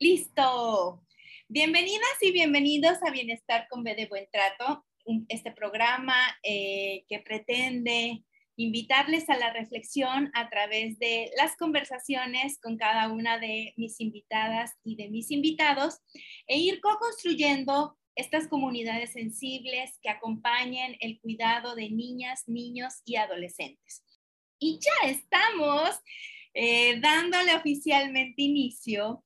[0.00, 1.04] Listo.
[1.48, 4.86] Bienvenidas y bienvenidos a Bienestar con B de Buen Trato,
[5.26, 8.22] este programa eh, que pretende
[8.54, 14.70] invitarles a la reflexión a través de las conversaciones con cada una de mis invitadas
[14.84, 15.98] y de mis invitados
[16.46, 24.04] e ir co-construyendo estas comunidades sensibles que acompañen el cuidado de niñas, niños y adolescentes.
[24.60, 25.90] Y ya estamos
[26.60, 29.22] eh, dándole oficialmente inicio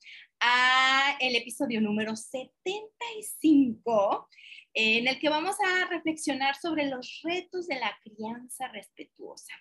[1.20, 4.28] el episodio número 75,
[4.74, 9.52] en el que vamos a reflexionar sobre los retos de la crianza respetuosa.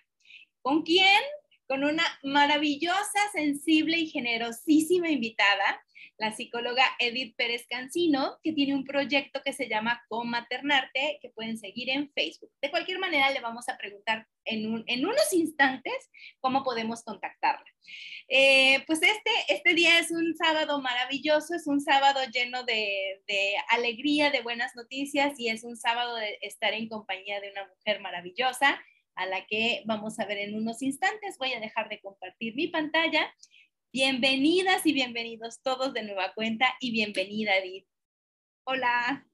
[0.60, 1.22] ¿Con quién?
[1.72, 5.82] Con una maravillosa, sensible y generosísima invitada,
[6.18, 11.56] la psicóloga Edith Pérez Cancino, que tiene un proyecto que se llama Comaternarte, que pueden
[11.56, 12.50] seguir en Facebook.
[12.60, 17.64] De cualquier manera, le vamos a preguntar en, unos instantes cómo podemos contactarla.
[18.28, 23.54] Eh, pues este, este día es un sábado maravilloso, es un sábado lleno de, de
[23.70, 28.02] alegría, de buenas noticias y es un sábado de estar en compañía de una mujer
[28.02, 28.78] maravillosa
[29.14, 31.36] a la que vamos a ver en unos instantes.
[31.38, 33.32] Voy a dejar de compartir mi pantalla
[33.94, 37.86] Bienvenidas y bienvenidos todos de nueva cuenta y bienvenida Edith.
[38.64, 39.28] Hola.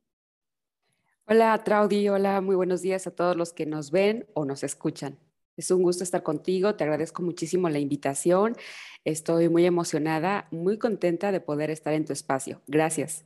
[1.26, 5.16] Hola Traudy, hola, muy buenos días a todos los que nos ven o nos escuchan.
[5.56, 8.56] Es un gusto estar contigo, te agradezco muchísimo la invitación,
[9.04, 12.60] estoy muy emocionada, muy contenta de poder estar en tu espacio.
[12.66, 13.24] Gracias.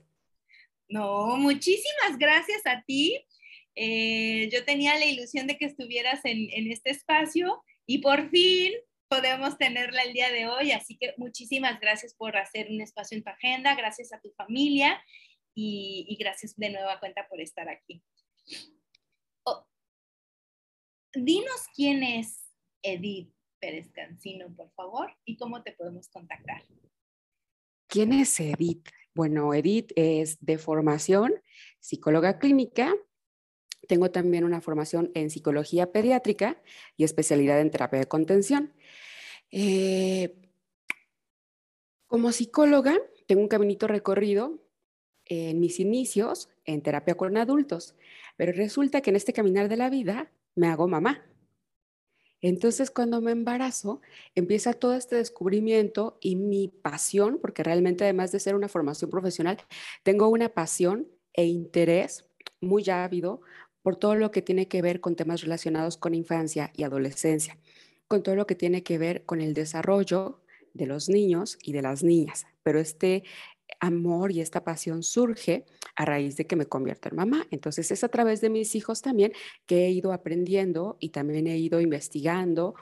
[0.91, 3.27] No, muchísimas gracias a ti.
[3.75, 8.73] Eh, yo tenía la ilusión de que estuvieras en, este espacio y por fin
[9.09, 10.73] podemos tenerla el día de hoy.
[10.73, 15.03] Así que muchísimas gracias por hacer un espacio en tu agenda, gracias a tu familia
[15.55, 18.03] y, gracias de nueva cuenta por estar aquí.
[19.45, 19.67] Oh,
[21.15, 22.45] dinos quién es
[22.83, 26.63] Edith Pérez Cancino, por favor, y cómo te podemos contactar.
[27.87, 28.89] ¿Quién es Edith?
[29.15, 31.35] Bueno, Edith es de formación
[31.79, 32.95] psicóloga clínica.
[33.89, 36.63] Tengo también una formación en psicología pediátrica
[36.97, 38.73] y especialidad en terapia de contención.
[39.51, 40.37] Eh,
[42.07, 44.63] como psicóloga, tengo un caminito recorrido
[45.25, 47.95] en mis inicios en terapia con adultos,
[48.37, 51.25] pero resulta que en este caminar de la vida me hago mamá.
[52.43, 54.01] Entonces, cuando me embarazo,
[54.35, 59.59] empieza todo este descubrimiento y mi pasión, porque realmente además de ser una formación profesional,
[60.03, 62.29] tengo una pasión e interés
[62.61, 63.43] muy ávido
[63.83, 67.59] por todo lo que tiene que ver con temas relacionados con infancia y adolescencia
[68.13, 70.43] con todo lo que tiene que ver con el desarrollo
[70.75, 72.45] de los niños y de las niñas.
[72.63, 73.25] Pero este
[73.81, 75.65] amor y esta pasión surge
[75.97, 77.47] a raíz de que me convierto en mamá.
[77.51, 79.33] Entonces es a través de mis hijos también
[79.65, 82.75] que he ido aprendiendo y también he ido investigando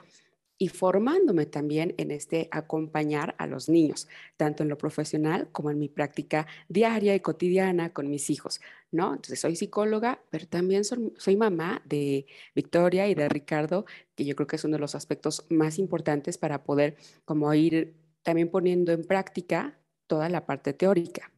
[0.61, 4.07] y formándome también en este acompañar a los niños,
[4.37, 8.61] tanto en lo profesional como en mi práctica diaria y cotidiana con mis hijos,
[8.91, 9.07] ¿no?
[9.07, 14.45] Entonces soy psicóloga, pero también soy, mamá de Victoria y de Ricardo, que yo creo
[14.45, 19.03] que es uno de los aspectos más importantes para poder como ir también poniendo en
[19.03, 21.33] práctica toda la parte teórica.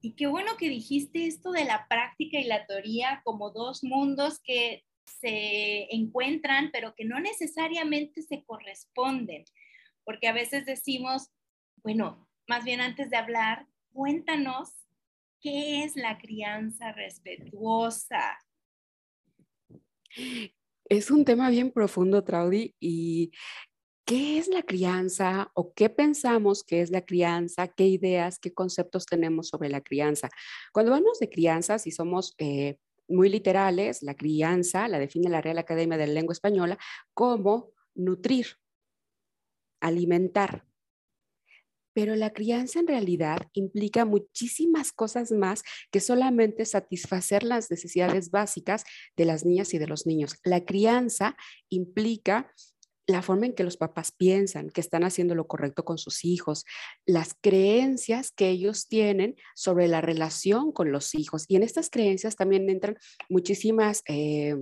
[0.00, 4.38] Y qué bueno que dijiste esto de la práctica y la teoría como dos mundos
[4.38, 4.87] que
[5.20, 9.44] se encuentran, pero que no necesariamente se corresponden,
[10.04, 11.30] porque a veces decimos,
[11.82, 14.70] bueno, más bien antes de hablar, cuéntanos
[15.40, 18.38] qué es la crianza respetuosa.
[20.84, 23.30] Es un tema bien profundo, Traudy, y
[24.06, 27.68] ¿qué es la crianza o qué pensamos que es la crianza?
[27.68, 30.30] ¿Qué ideas, qué conceptos tenemos sobre la crianza?
[30.72, 32.78] Cuando hablamos de crianza, si somos eh,
[33.08, 36.78] muy literales, la crianza la define la Real Academia de la Lengua Española
[37.14, 38.46] como nutrir,
[39.80, 40.64] alimentar.
[41.94, 48.84] pero la crianza en realidad implica muchísimas cosas más que solamente satisfacer las necesidades básicas
[49.16, 50.36] de las niñas y de los niños.
[50.44, 51.36] La crianza
[51.70, 52.52] implica
[53.08, 56.64] la forma en que los papás piensan, que están haciendo lo correcto con sus hijos,
[57.06, 61.46] las creencias que ellos tienen sobre la relación con los hijos.
[61.48, 62.98] Y en estas creencias también entran
[63.30, 64.56] muchísimas eh,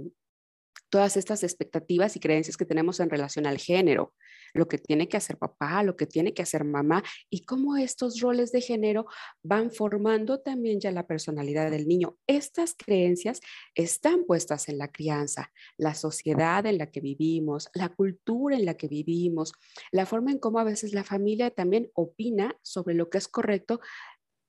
[0.90, 4.14] todas estas expectativas y creencias que tenemos en relación al género,
[4.54, 8.20] lo que tiene que hacer papá, lo que tiene que hacer mamá y cómo estos
[8.20, 9.06] roles de género
[9.42, 12.16] van formando también ya la personalidad del niño.
[12.26, 13.40] Estas creencias
[13.74, 18.74] están puestas en la crianza, la sociedad en la que vivimos, la cultura en la
[18.74, 19.52] que vivimos,
[19.92, 23.80] la forma en cómo a veces la familia también opina sobre lo que es correcto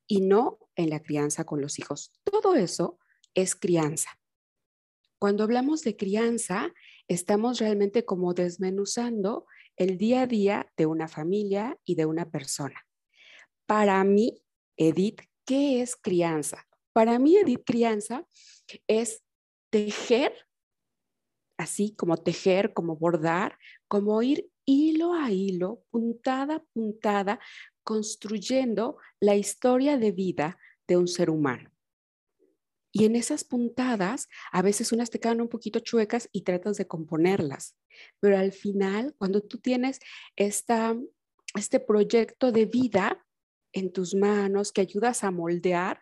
[0.07, 2.13] y no en la crianza con los hijos.
[2.23, 2.97] Todo eso
[3.33, 4.09] es crianza.
[5.19, 6.71] Cuando hablamos de crianza,
[7.07, 12.85] estamos realmente como desmenuzando el día a día de una familia y de una persona.
[13.65, 14.41] Para mí,
[14.77, 16.67] Edith, ¿qué es crianza?
[16.93, 18.27] Para mí, Edith, crianza
[18.87, 19.23] es
[19.71, 20.33] tejer,
[21.57, 27.39] así como tejer, como bordar, como ir hilo a hilo, puntada a puntada,
[27.83, 31.71] construyendo la historia de vida de un ser humano.
[32.97, 36.87] Y en esas puntadas, a veces unas te quedan un poquito chuecas y tratas de
[36.87, 37.77] componerlas.
[38.19, 39.99] Pero al final, cuando tú tienes
[40.35, 40.97] esta,
[41.53, 43.23] este proyecto de vida
[43.71, 46.01] en tus manos que ayudas a moldear,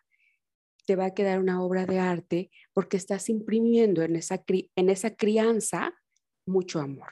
[0.86, 5.18] te va a quedar una obra de arte porque estás imprimiendo en esa, en esa
[5.18, 5.94] crianza
[6.46, 7.12] mucho amor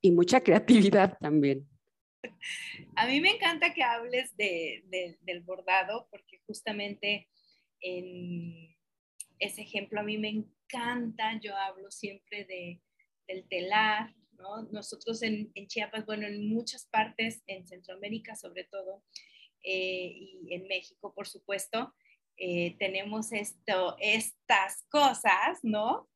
[0.00, 1.68] y mucha creatividad también.
[2.96, 4.82] A mí me encanta que hables de,
[5.20, 7.28] del bordado porque justamente
[7.80, 8.76] en
[9.38, 10.00] ese ejemplo.
[10.00, 12.80] A mí me encanta, yo hablo siempre de,
[13.26, 14.62] del telar, ¿no?
[14.70, 19.02] Nosotros en, Chiapas, bueno, en muchas partes, en Centroamérica sobre todo,
[19.62, 21.94] eh, y en México, por supuesto,
[22.36, 26.08] eh, tenemos esto, estas cosas, ¿no?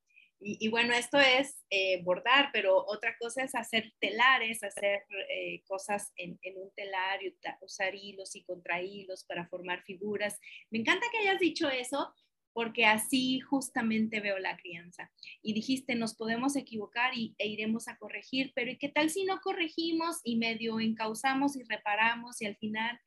[0.44, 6.12] Y, bueno, esto es eh, bordar, pero otra cosa es hacer telares, hacer eh, cosas
[6.16, 7.20] en, un telar,
[7.60, 10.38] usar hilos y contrahilos para formar figuras.
[10.70, 12.12] Me encanta que hayas dicho eso
[12.52, 15.10] porque así justamente veo la crianza.
[15.42, 19.24] Y dijiste, nos podemos equivocar y, e iremos a corregir, pero ¿y qué tal si
[19.24, 22.98] no corregimos y medio encauzamos y reparamos y al final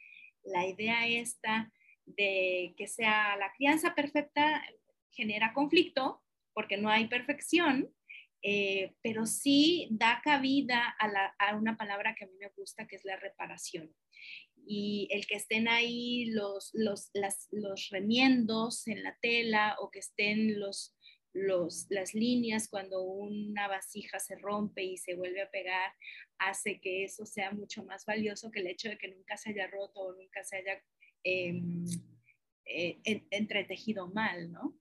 [0.44, 1.72] la idea esta
[2.06, 4.64] de que sea la crianza perfecta
[5.12, 6.22] genera conflicto
[6.56, 7.94] porque no hay perfección,
[8.42, 13.04] eh, pero sí da cabida a, una palabra que a mí me gusta, que es
[13.04, 13.94] la reparación.
[14.68, 17.12] Y el que estén ahí los, los,
[17.52, 20.96] los remiendos en la tela o que estén los,
[21.34, 25.92] los, las líneas cuando una vasija se rompe y se vuelve a pegar,
[26.38, 29.68] hace que eso sea mucho más valioso que el hecho de que nunca se haya
[29.68, 30.81] roto o nunca se haya
[31.24, 31.84] em,
[32.66, 33.00] eh,
[33.31, 34.80] entretejido mal, ¿no?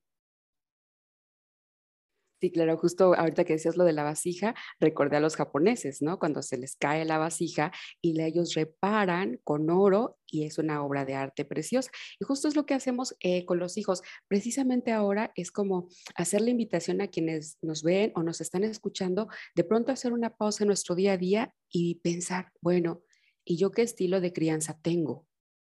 [2.44, 6.18] Sí, claro, justo ahorita que decías lo de la vasija, recordé a los japoneses, ¿no?
[6.18, 11.06] Cuando se les cae la vasija y ellos reparan con oro y es una obra
[11.06, 11.90] de arte preciosa.
[12.20, 14.02] Y justo es lo que hacemos eh, con los hijos.
[14.28, 19.28] Precisamente ahora es como hacer la invitación a quienes nos ven o nos están escuchando,
[19.54, 23.04] de pronto hacer una pausa en nuestro día a día y pensar, bueno,
[23.42, 25.26] ¿y yo qué estilo de crianza tengo?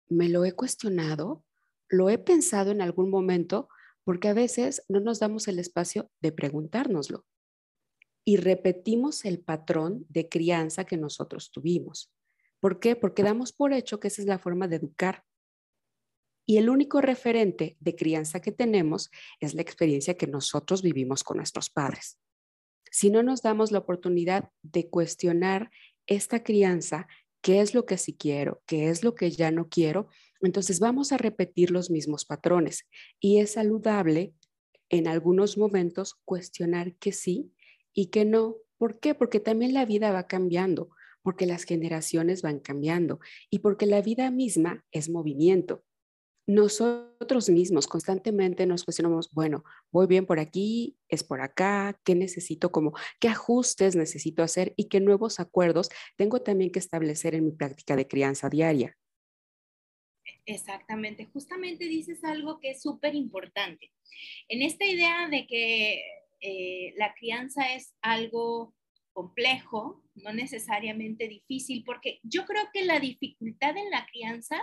[0.10, 1.46] ¿Me lo he cuestionado?
[1.90, 3.70] ¿Lo he pensado en algún momento?
[4.06, 7.26] Porque a veces no nos damos el espacio de preguntárnoslo
[8.24, 12.14] y repetimos el patrón de crianza que nosotros tuvimos.
[12.60, 12.96] ¿Por qué?
[12.96, 15.24] Porque damos por hecho que esa es la forma de educar.
[16.48, 21.38] Y el único referente de crianza que tenemos es la experiencia que nosotros vivimos con
[21.38, 22.20] nuestros padres.
[22.92, 25.72] Si no nos damos la oportunidad de cuestionar
[26.08, 27.08] esta crianza,
[27.42, 30.08] qué es lo que sí quiero, qué es lo que ya no quiero,
[30.46, 32.86] entonces vamos a repetir los mismos patrones
[33.20, 34.34] y es saludable
[34.90, 37.52] en algunos momentos cuestionar que sí
[37.94, 38.58] y que no.
[38.78, 39.16] ¿Por qué?
[39.16, 40.90] Porque también la vida va cambiando,
[41.22, 45.84] porque las generaciones van cambiando y porque la vida misma es movimiento.
[46.48, 52.72] Nosotros mismos constantemente nos cuestionamos, bueno, voy bien por aquí, es por acá, qué necesito
[52.72, 57.52] como, qué ajustes necesito hacer y qué nuevos acuerdos tengo también que establecer en mi
[57.52, 58.96] práctica de crianza diaria.
[60.46, 63.92] Exactamente, justamente dices algo que es súper importante.
[64.48, 66.02] En esta idea de que
[66.42, 68.74] eh, la crianza es algo
[69.14, 74.62] complejo, no necesariamente difícil, porque yo creo que la dificultad en la crianza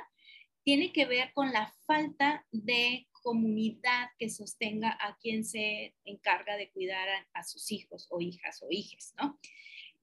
[0.63, 6.71] tiene que ver con la falta de comunidad que sostenga a quien se encarga de
[6.71, 9.39] cuidar a, sus hijos o hijas o hijes, ¿no?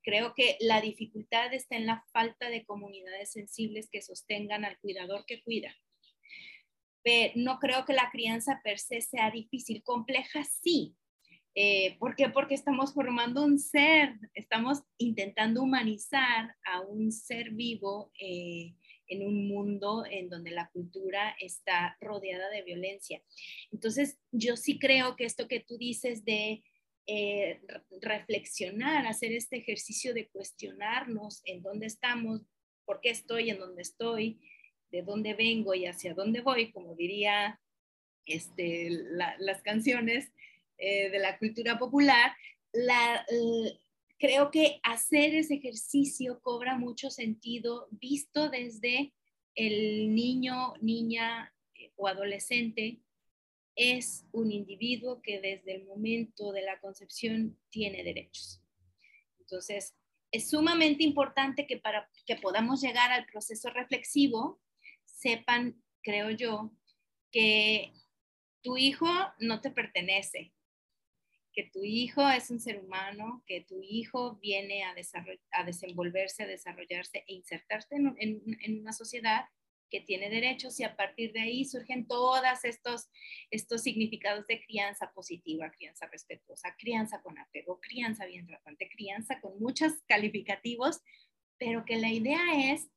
[0.09, 5.23] Creo que la dificultad está en la falta de comunidades sensibles que sostengan al cuidador
[5.27, 5.71] que cuida.
[7.03, 10.95] Pero no creo que la crianza per se sea difícil, compleja sí.
[11.53, 12.27] Eh, ¿Por qué?
[12.29, 18.73] Porque estamos formando un ser, estamos intentando humanizar a un ser vivo eh,
[19.09, 23.21] en un mundo en donde la cultura está rodeada de violencia.
[23.71, 26.63] Entonces, yo sí creo que esto que tú dices de
[27.11, 27.59] eh,
[28.01, 32.41] reflexionar, hacer este ejercicio de cuestionarnos en dónde estamos,
[32.85, 34.39] por qué estoy en donde estoy,
[34.91, 37.59] de dónde vengo y hacia dónde voy, como diría
[38.27, 38.91] este,
[39.39, 40.31] las canciones
[40.77, 42.31] eh, de la cultura popular,
[44.19, 49.13] creo que hacer ese ejercicio cobra mucho sentido visto desde
[49.55, 52.99] el niño, niña eh, o adolescente
[53.79, 58.61] es un individuo que desde el momento de la concepción tiene derechos.
[59.39, 59.95] Entonces,
[60.31, 64.59] es sumamente importante que para que podamos llegar al proceso reflexivo,
[65.05, 66.73] sepan, creo yo,
[67.31, 67.93] que
[68.61, 69.07] tu hijo
[69.39, 70.51] no te pertenece,
[71.53, 74.93] que tu hijo es un ser humano, que tu hijo viene a,
[75.51, 79.45] a desenvolverse, a desarrollarse e insertarse en una sociedad
[79.89, 83.09] que tiene derechos y a partir de ahí surgen todos estos,
[83.51, 89.59] estos significados de crianza positiva, crianza respetuosa, crianza con apego, crianza bien tratante, crianza con
[89.59, 91.01] muchos calificativos,
[91.57, 92.89] pero que la idea es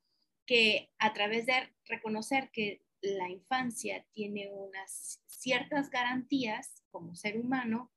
[0.46, 7.90] que a través de reconocer que la infancia tiene unas ciertas garantías como ser humano,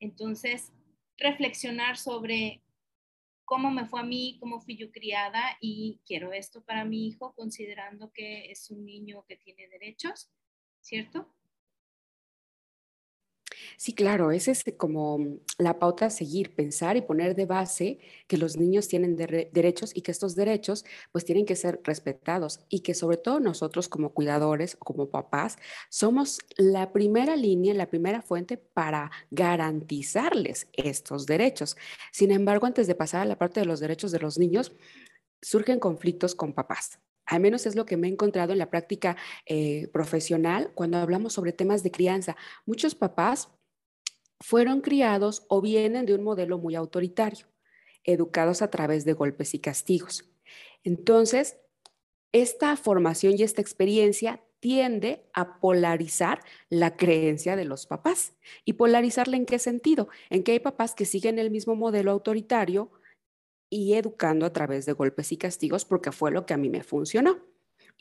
[0.00, 0.72] entonces
[1.16, 2.62] reflexionar sobre
[3.50, 7.34] cómo me fue a mí, cómo fui yo criada y quiero esto para mi hijo
[7.34, 10.30] considerando que es un niño que tiene derechos,
[10.80, 11.34] ¿cierto?
[13.76, 17.98] Sí, claro, esa es como mm, la pauta a seguir, pensar y poner de base
[18.26, 22.80] que los niños tienen derechos y que estos derechos pues tienen que ser respetados y
[22.80, 25.56] que sobre todo nosotros como cuidadores como papás
[25.88, 31.76] somos la primera línea, la primera fuente para garantizarles estos derechos.
[32.12, 34.72] Sin embargo, antes de pasar a la parte de los derechos de los niños,
[35.42, 36.98] surgen conflictos con papás.
[37.26, 41.32] Al menos es lo que me he encontrado en la práctica eh, profesional cuando hablamos
[41.32, 42.36] sobre temas de crianza.
[42.66, 43.48] Muchos papás
[44.40, 47.46] fueron criados o vienen de un modelo muy autoritario,
[48.04, 50.24] educados a través de golpes y castigos.
[50.82, 51.58] Entonces,
[52.32, 58.34] esta formación y esta experiencia tiende a polarizar la creencia de los papás.
[58.64, 60.08] ¿Y polarizarla en qué sentido?
[60.28, 62.92] En que hay papás que siguen el mismo modelo autoritario
[63.70, 66.82] y educando a través de golpes y castigos porque fue lo que a mí me
[66.82, 67.49] funcionó.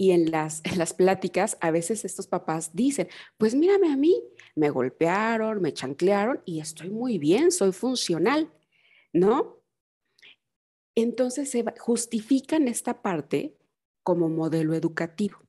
[0.02, 4.24] Y en las, en las pláticas, a veces estos papás dicen, pues mírame a mí,
[4.56, 8.50] me golpearon, me chanclearon y estoy muy bien, soy funcional,
[9.12, 9.62] ¿no?
[10.96, 13.58] Entonces se justifican esta parte
[14.02, 15.40] como modelo educativo.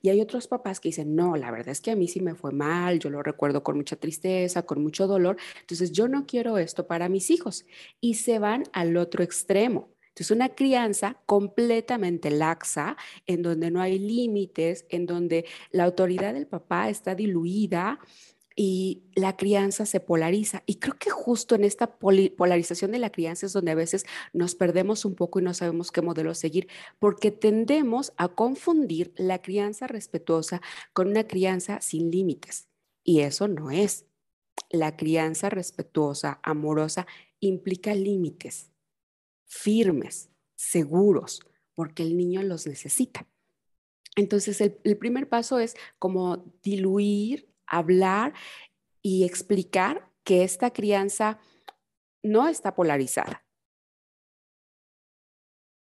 [0.00, 2.36] Y hay otros papás que dicen, no, la verdad es que a mí sí me
[2.36, 6.58] fue mal, yo lo recuerdo con mucha tristeza, con mucho dolor, entonces yo no quiero
[6.58, 7.66] esto para mis hijos.
[8.00, 9.95] Y se van al otro extremo.
[10.16, 12.96] Entonces, una crianza completamente laxa,
[13.26, 18.00] en donde no hay límites, en donde la autoridad del papá está diluida
[18.56, 20.62] y la crianza se polariza.
[20.64, 24.54] Y creo que justo en esta polarización de la crianza es donde a veces nos
[24.54, 26.66] perdemos un poco y no sabemos qué modelo seguir,
[26.98, 30.62] porque tendemos a confundir la crianza respetuosa
[30.94, 32.68] con una crianza sin límites.
[33.04, 34.06] Y eso no es.
[34.70, 37.06] La crianza respetuosa, amorosa,
[37.38, 38.70] implica límites
[39.46, 41.40] firmes, seguros,
[41.74, 43.26] porque el niño los necesita.
[44.16, 48.32] Entonces, el, primer paso es como diluir, hablar
[49.02, 51.38] y explicar que esta crianza
[52.22, 53.44] no está polarizada,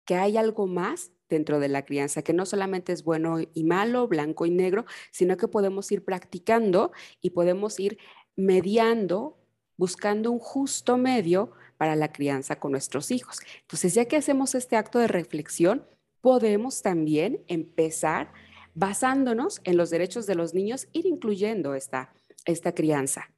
[0.07, 4.09] que hay algo más dentro de la crianza, que no solamente es bueno y malo,
[4.09, 7.99] blanco y negro, sino que podemos ir practicando y podemos ir
[8.35, 9.39] mediando,
[9.77, 13.39] buscando un justo medio para la crianza con nuestros hijos.
[13.63, 15.87] Entonces, ya que hacemos este acto de reflexión,
[16.21, 18.33] podemos también empezar
[18.75, 22.15] basándonos en los derechos de los niños, ir incluyendo esta,
[22.45, 23.35] esta crianza.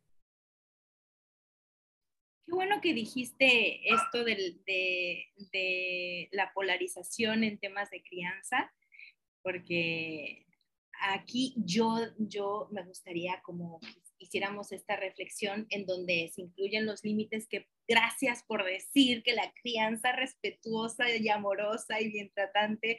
[2.47, 8.73] Qué bueno que dijiste esto de, de la polarización en temas de crianza,
[9.43, 10.47] porque
[11.01, 13.81] aquí yo, yo me gustaría como
[14.19, 19.53] hiciéramos esta reflexión en donde se incluyen los límites que gracias por decir que la
[19.63, 22.99] crianza respetuosa y amorosa y bien tratante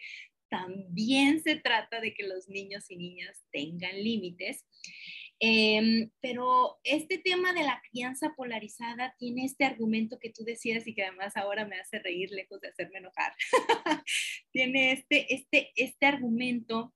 [0.49, 4.63] también se trata de que los niños y niñas tengan límites.
[5.39, 10.93] Em, pero este tema de la crianza polarizada tiene este argumento que tú decías y
[10.93, 13.33] que además ahora me hace reír lejos de hacerme enojar.
[14.51, 16.93] tiene este, este, este argumento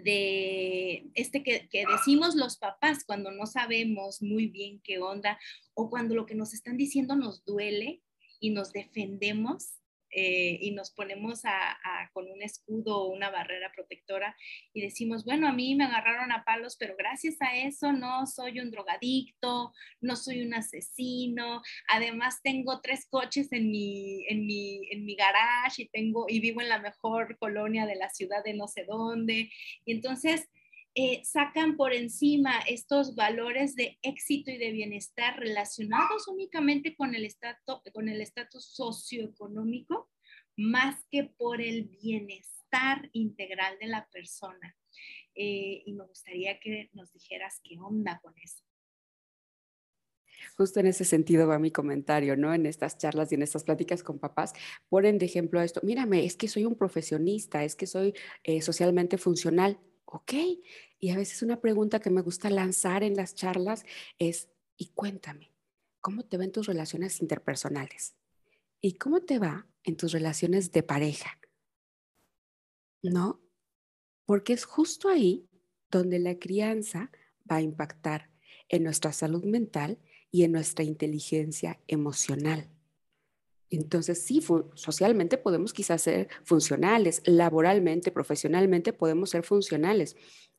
[0.00, 5.38] de este que, que, decimos los papás cuando no sabemos muy bien qué onda
[5.74, 8.02] o cuando lo que nos están diciendo nos duele
[8.40, 9.79] y nos defendemos
[10.10, 11.78] eh, y nos ponemos a,
[12.12, 14.36] con un escudo o una barrera protectora
[14.72, 18.60] y decimos, bueno, a mí me agarraron a palos, pero gracias a eso no soy
[18.60, 25.04] un drogadicto, no soy un asesino, además tengo tres coches en mi, en mi, en
[25.04, 28.68] mi garage y, tengo, y vivo en la mejor colonia de la ciudad de no
[28.68, 29.50] sé dónde.
[29.84, 30.48] Y entonces
[30.94, 37.24] eh, sacan por encima estos valores de éxito y de bienestar relacionados únicamente con el
[37.24, 40.10] estatus con el estatus socioeconómico
[40.56, 44.76] más que por el bienestar integral de la persona.
[45.34, 48.62] Eh, y me gustaría que nos dijeras qué onda con eso.
[50.56, 52.52] Justo en ese sentido va mi comentario, ¿no?
[52.52, 54.52] En estas charlas y en estas pláticas con papás,
[54.88, 59.18] ponen de ejemplo esto, mírame, es que soy un profesionista, es que soy eh, socialmente
[59.18, 59.78] funcional.
[60.12, 60.32] Ok,
[60.98, 63.84] y a veces una pregunta que me gusta lanzar en las charlas
[64.18, 65.52] es, y cuéntame,
[66.00, 68.16] ¿cómo te ven tus relaciones interpersonales?
[68.80, 71.38] ¿Y cómo te va en tus relaciones de pareja?
[73.02, 73.40] ¿No?
[74.26, 75.48] Porque es justo ahí
[75.92, 77.12] donde la crianza
[77.50, 78.30] va a impactar
[78.68, 80.00] en nuestra salud mental
[80.32, 82.68] y en nuestra inteligencia emocional.
[83.70, 84.42] Entonces, sí,
[84.74, 90.16] socialmente podemos quizás ser funcionales, laboralmente, profesionalmente podemos ser funcionales,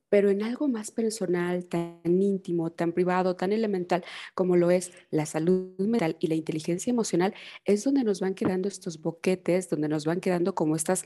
[0.10, 4.04] pero en algo más personal, tan íntimo, tan privado, tan elemental
[4.34, 7.34] como lo es la salud mental y la inteligencia emocional,
[7.66, 11.06] es donde nos van quedando estos boquetes, donde nos van quedando como estas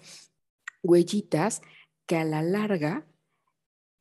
[0.83, 1.61] huellitas
[2.07, 3.05] que a la larga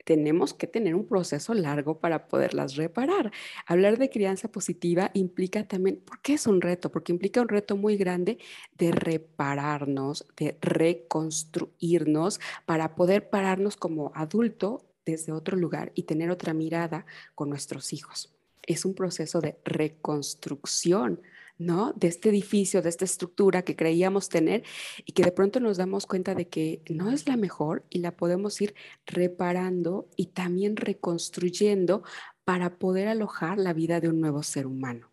[0.04, 3.32] tenemos que tener un proceso largo para poderlas reparar.
[3.66, 6.90] Hablar de crianza positiva implica también, ¿por qué es un reto?
[6.90, 8.38] Porque implica un reto muy grande
[8.78, 16.54] de repararnos, de reconstruirnos para poder pararnos como adulto desde otro lugar y tener otra
[16.54, 18.34] mirada con nuestros hijos.
[18.66, 21.20] Es un proceso de reconstrucción
[21.58, 21.92] ¿no?
[21.92, 24.64] De este edificio, de esta estructura que creíamos tener
[25.04, 28.16] y que de pronto nos damos cuenta de que no es la mejor y la
[28.16, 28.74] podemos ir
[29.06, 32.02] reparando y también reconstruyendo
[32.44, 35.12] para poder alojar la vida de un nuevo ser humano.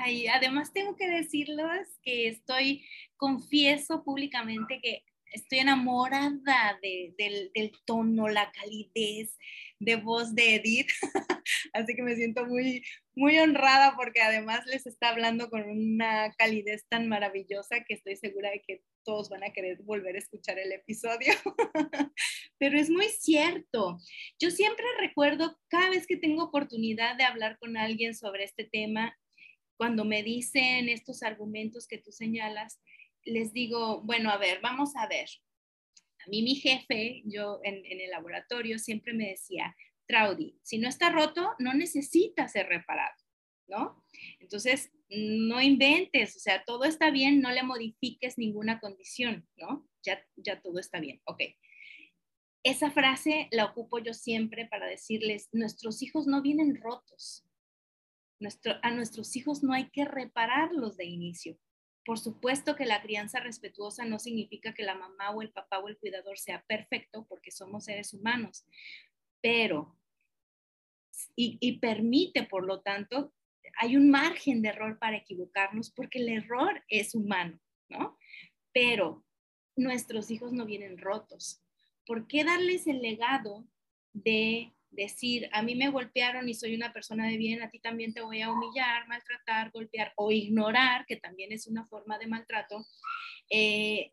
[0.00, 2.84] Ay, además tengo que decirles que estoy,
[3.16, 9.36] confieso públicamente que estoy enamorada del, del, tono, la calidez
[9.80, 10.90] de voz de Edith,
[11.74, 12.82] así que me siento muy,
[13.14, 18.50] muy honrada porque además les está hablando con una calidez tan maravillosa que estoy segura
[18.50, 21.34] de que todos van a querer volver a escuchar el episodio.
[22.58, 23.98] Pero es muy cierto.
[24.40, 29.18] Yo siempre recuerdo cada vez que tengo oportunidad de hablar con alguien sobre este tema,
[29.76, 32.80] cuando me dicen estos argumentos que tú señalas,
[33.24, 35.28] les digo, bueno, a ver, vamos a ver.
[36.24, 41.10] A mí mi jefe, yo en, el laboratorio siempre me decía, Traudy, si no está
[41.10, 43.16] roto, no necesita ser reparado,
[43.66, 44.04] ¿no?
[44.40, 49.88] Entonces, no inventes, o sea, todo está bien, no le modifiques ninguna condición, ¿no?
[50.02, 51.42] Ya, ya todo está bien, ok.
[52.62, 57.46] Esa frase la ocupo yo siempre para decirles, nuestros hijos no vienen rotos.
[58.82, 61.58] A nuestros hijos no hay que repararlos de inicio.
[62.04, 65.88] Por supuesto que la crianza respetuosa no significa que la mamá o el papá o
[65.88, 68.66] el cuidador sea perfecto porque somos seres humanos,
[69.40, 69.96] pero
[71.36, 73.32] y, permite, por lo tanto,
[73.78, 78.18] hay un margen de error para equivocarnos porque el error es humano, ¿no?
[78.72, 79.24] Pero
[79.76, 81.62] nuestros hijos no vienen rotos.
[82.06, 83.66] ¿Por qué darles el legado
[84.12, 88.12] de decir, a mí me golpearon y soy una persona de bien, a ti también
[88.14, 92.84] te voy a humillar, maltratar, golpear o ignorar, que también es una forma de maltrato,
[93.50, 94.10] eh,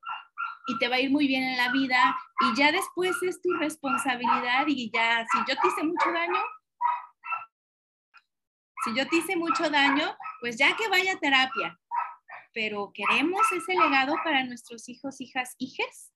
[0.68, 3.52] y te va a ir muy bien en la vida y ya después es tu
[3.54, 6.40] responsabilidad y ya, si yo te hice mucho daño,
[8.84, 11.80] si yo te hice mucho daño, pues ya que vaya a terapia,
[12.54, 16.12] pero queremos ese legado para nuestros hijos, hijas, hijes.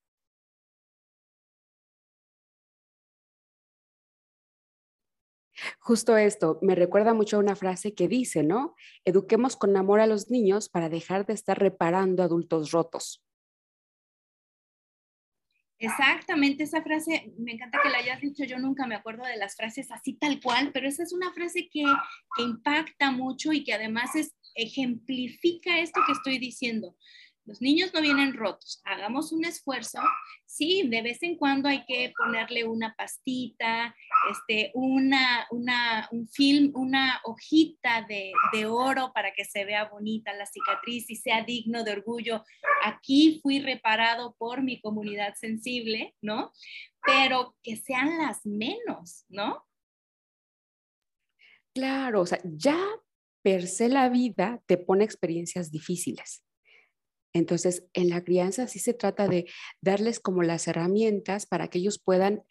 [5.88, 8.74] Justo esto me recuerda mucho a una frase que dice, ¿no?
[9.04, 13.24] Eduquemos con amor a los niños para dejar de estar reparando adultos rotos.
[15.78, 19.56] Exactamente, esa frase, me encanta que la hayas dicho, yo nunca me acuerdo de las
[19.56, 21.84] frases así tal cual, pero esa es una frase que,
[22.36, 26.96] que impacta mucho y que además es, ejemplifica esto que estoy diciendo.
[27.46, 28.82] Los niños no vienen rotos.
[28.86, 30.00] Hagamos un esfuerzo.
[30.46, 33.96] Sí, de vez en cuando hay que ponerle una pastita,
[34.32, 40.34] este, una, una, un film, una hojita de, de oro para que se vea bonita
[40.34, 42.44] la cicatriz y sea digno de orgullo.
[42.84, 46.52] Aquí fui reparado por mi comunidad sensible, ¿no?
[47.06, 49.64] Pero que sean las menos, ¿no?
[51.76, 52.80] Claro, o sea, ya
[53.44, 56.45] per se la vida te pone experiencias difíciles.
[57.36, 59.46] Entonces, en la crianza sí se trata de
[59.82, 62.44] darles como las herramientas para que ellos puedan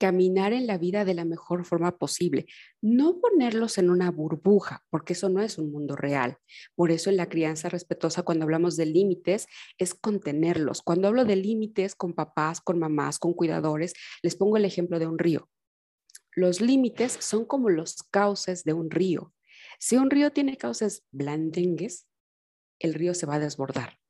[0.00, 2.46] caminar en la vida de la mejor forma posible.
[2.80, 6.38] No ponerlos en una burbuja, porque eso no es un mundo real.
[6.74, 9.46] Por eso en la crianza respetuosa, cuando hablamos de límites,
[9.78, 10.82] es contenerlos.
[10.82, 15.06] Cuando hablo de límites con papás, con mamás, con cuidadores, les pongo el ejemplo de
[15.06, 15.48] un río.
[16.34, 19.32] Los límites son como los cauces de un río.
[19.78, 22.08] Si un río tiene cauces blandengues,
[22.80, 24.01] el río se va a desbordar.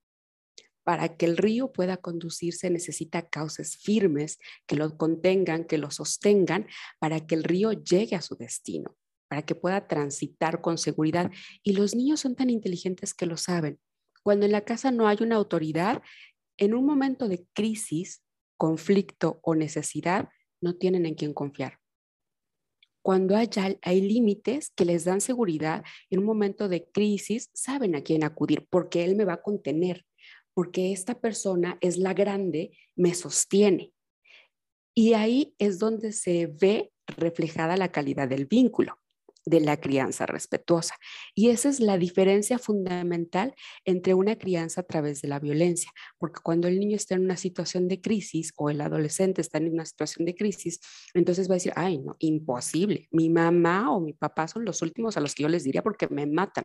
[0.85, 6.67] Para que el río pueda conducirse necesita cauces firmes que lo contengan, que lo sostengan,
[6.99, 8.97] para que el río llegue a su destino,
[9.29, 11.31] para que pueda transitar con seguridad.
[11.63, 13.79] Y los niños son tan inteligentes que lo saben.
[14.23, 16.03] Cuando en la casa no hay una autoridad,
[16.57, 18.23] en un momento de crisis,
[18.57, 20.29] conflicto o necesidad,
[20.61, 21.79] no tienen en quién confiar.
[23.03, 23.51] Cuando hay,
[23.83, 28.69] hay límites que les dan seguridad, en un momento de crisis, saben a quién acudir,
[28.71, 30.07] porque él me va a contener,
[30.55, 33.93] porque esta persona es la grande, me sostiene.
[34.95, 38.99] Y ahí es donde se ve reflejada la calidad del vínculo
[39.45, 40.95] de la crianza respetuosa.
[41.35, 46.41] Y esa es la diferencia fundamental entre una crianza a través de la violencia, porque
[46.43, 49.85] cuando el niño está en una situación de crisis o el adolescente está en una
[49.85, 50.81] situación de crisis,
[51.15, 55.17] entonces va a decir, ay, no, imposible, mi mamá o mi papá son los últimos
[55.17, 56.65] a los que yo les diría porque me matan.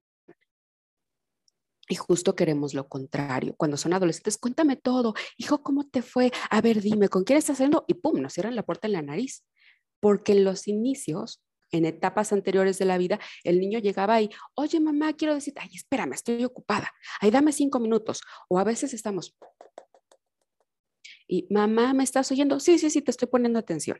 [1.88, 3.56] Y justo queremos lo contrario.
[3.58, 5.14] Cuando son adolescentes, cuéntame todo.
[5.38, 6.32] Hijo, ¿cómo te fue?
[6.50, 7.86] A ver, dime, ¿con quién estás haciendo?
[7.88, 9.46] Y pum, nos cierran la puerta en la nariz.
[10.00, 14.80] Porque en los inicios, en etapas anteriores de la vida, el niño llegaba y, oye,
[14.80, 16.92] mamá, quiero decirte, ay, espérame, estoy ocupada.
[17.22, 18.22] Ay, dame cinco minutos.
[18.50, 19.36] O a veces estamos,
[21.28, 22.60] y mamá, ¿me estás oyendo?
[22.60, 24.00] Sí, sí, sí, te estoy poniendo atención.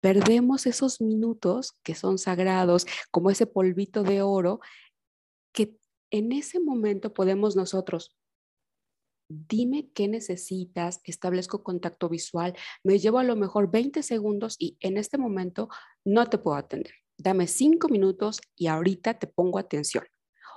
[0.00, 4.60] Perdemos esos minutos que son sagrados, como ese polvito de oro,
[6.10, 8.16] en ese momento podemos nosotros,
[9.28, 14.96] dime qué necesitas, establezco contacto visual, me llevo a lo mejor 20 segundos y en
[14.96, 15.68] este momento
[16.04, 16.94] no te puedo atender.
[17.16, 20.04] Dame cinco minutos y ahorita te pongo atención.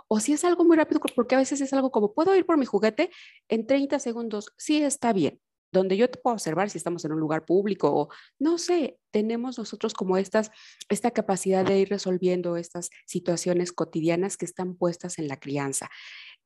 [0.07, 2.57] O si es algo muy rápido, porque a veces es algo como, ¿puedo ir por
[2.57, 3.09] mi juguete?
[3.47, 5.39] En 30 segundos, sí está bien
[5.73, 8.09] donde yo te puedo observar si estamos en un lugar público o
[8.39, 10.51] no sé, tenemos nosotros como estas,
[10.87, 15.89] esta capacidad de ir resolviendo estas situaciones cotidianas que están puestas en la crianza.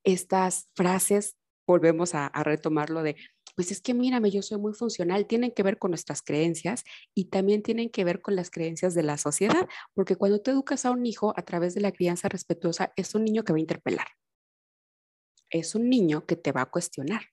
[0.04, 1.36] Estas frases,
[1.68, 3.18] volvemos a, retomarlo de,
[3.56, 7.26] pues es que mírame, yo soy muy funcional, tienen que ver con nuestras creencias y
[7.26, 10.92] también tienen que ver con las creencias de la sociedad, porque cuando tú educas a
[10.92, 14.08] un hijo a través de la crianza respetuosa, es un niño que va a interpelar,
[15.50, 17.24] es un niño que te va a cuestionar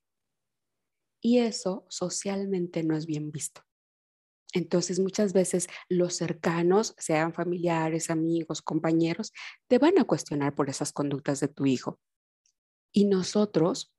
[1.25, 3.63] y eso socialmente no es bien visto.
[4.53, 9.33] Entonces muchas veces los cercanos, sean familiares, amigos, compañeros,
[9.67, 11.99] te van a cuestionar por esas conductas de tu hijo.
[12.93, 13.91] Y nosotros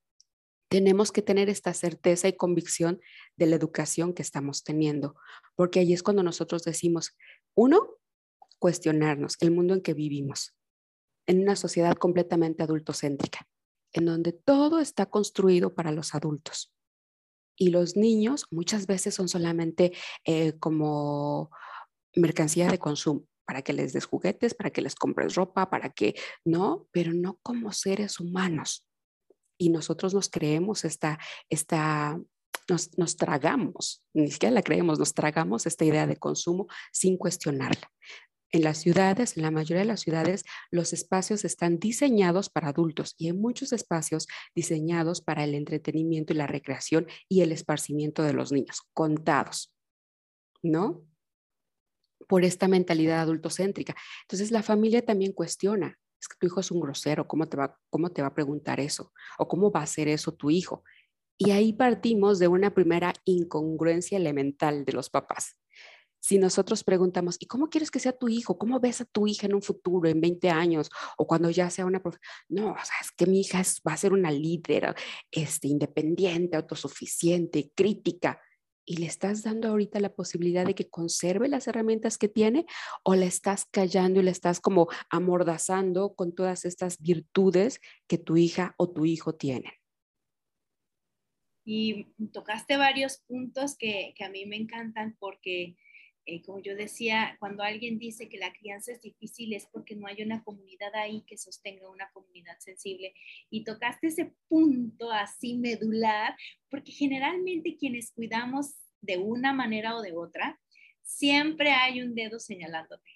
[0.70, 3.02] tenemos que tener esta certeza y convicción
[3.38, 5.16] de la educación que estamos teniendo,
[5.56, 7.18] porque ahí es cuando nosotros decimos,
[7.56, 7.98] uno,
[8.60, 10.56] cuestionarnos el mundo en que vivimos,
[11.26, 13.48] en una sociedad completamente adultocéntrica,
[13.94, 16.75] en donde todo está construido para los adultos
[17.58, 21.52] y los niños muchas veces son solamente eh, como
[22.16, 26.16] mercancía de consumo para que les des juguetes, para que les compres ropa, para que,
[26.44, 28.88] no, pero no como seres humanos.
[29.58, 32.20] Y nosotros nos creemos esta, esta
[32.68, 37.92] nos, nos, tragamos, ni siquiera la creemos, nos tragamos esta idea de consumo sin cuestionarla.
[38.56, 43.14] En las ciudades, en la mayoría de las ciudades, los espacios están diseñados para adultos
[43.18, 48.32] y hay muchos espacios diseñados para el entretenimiento y la recreación y el esparcimiento de
[48.32, 49.76] los niños, contados,
[50.64, 51.06] ¿no?
[52.30, 53.94] Por esta mentalidad adultocéntrica.
[54.22, 57.78] Entonces la familia también cuestiona, es que tu hijo es un grosero, ¿cómo te va,
[57.90, 59.12] cómo te va a preguntar eso?
[59.38, 60.86] ¿O cómo va a hacer eso tu hijo?
[61.38, 65.58] Y ahí partimos de una primera incongruencia elemental de los papás
[66.26, 68.58] si nosotros preguntamos, ¿y cómo quieres que sea tu hijo?
[68.58, 71.86] ¿Cómo ves a tu hija en un futuro, en 20 años o cuando ya sea
[71.86, 72.18] una profe
[72.50, 74.96] No, o sea, es que mi hija va a ser una líder
[75.30, 78.42] este, independiente, autosuficiente, crítica.
[78.88, 82.66] ¿Y le estás dando ahorita la posibilidad de que conserve las herramientas que tiene
[83.04, 88.36] o le estás callando y le estás como amordazando con todas estas virtudes que tu
[88.36, 89.74] hija o tu hijo tienen?
[91.64, 95.76] Y tocaste varios puntos que, que a mí me encantan porque
[96.26, 100.08] eh, como yo decía, cuando alguien dice que la crianza es difícil es porque no
[100.08, 103.14] hay una comunidad ahí que sostenga una comunidad sensible.
[103.50, 106.36] Y tocaste ese punto así medular,
[106.70, 110.60] porque generalmente quienes cuidamos de una manera o de otra,
[111.04, 113.10] siempre hay un dedo señalándote,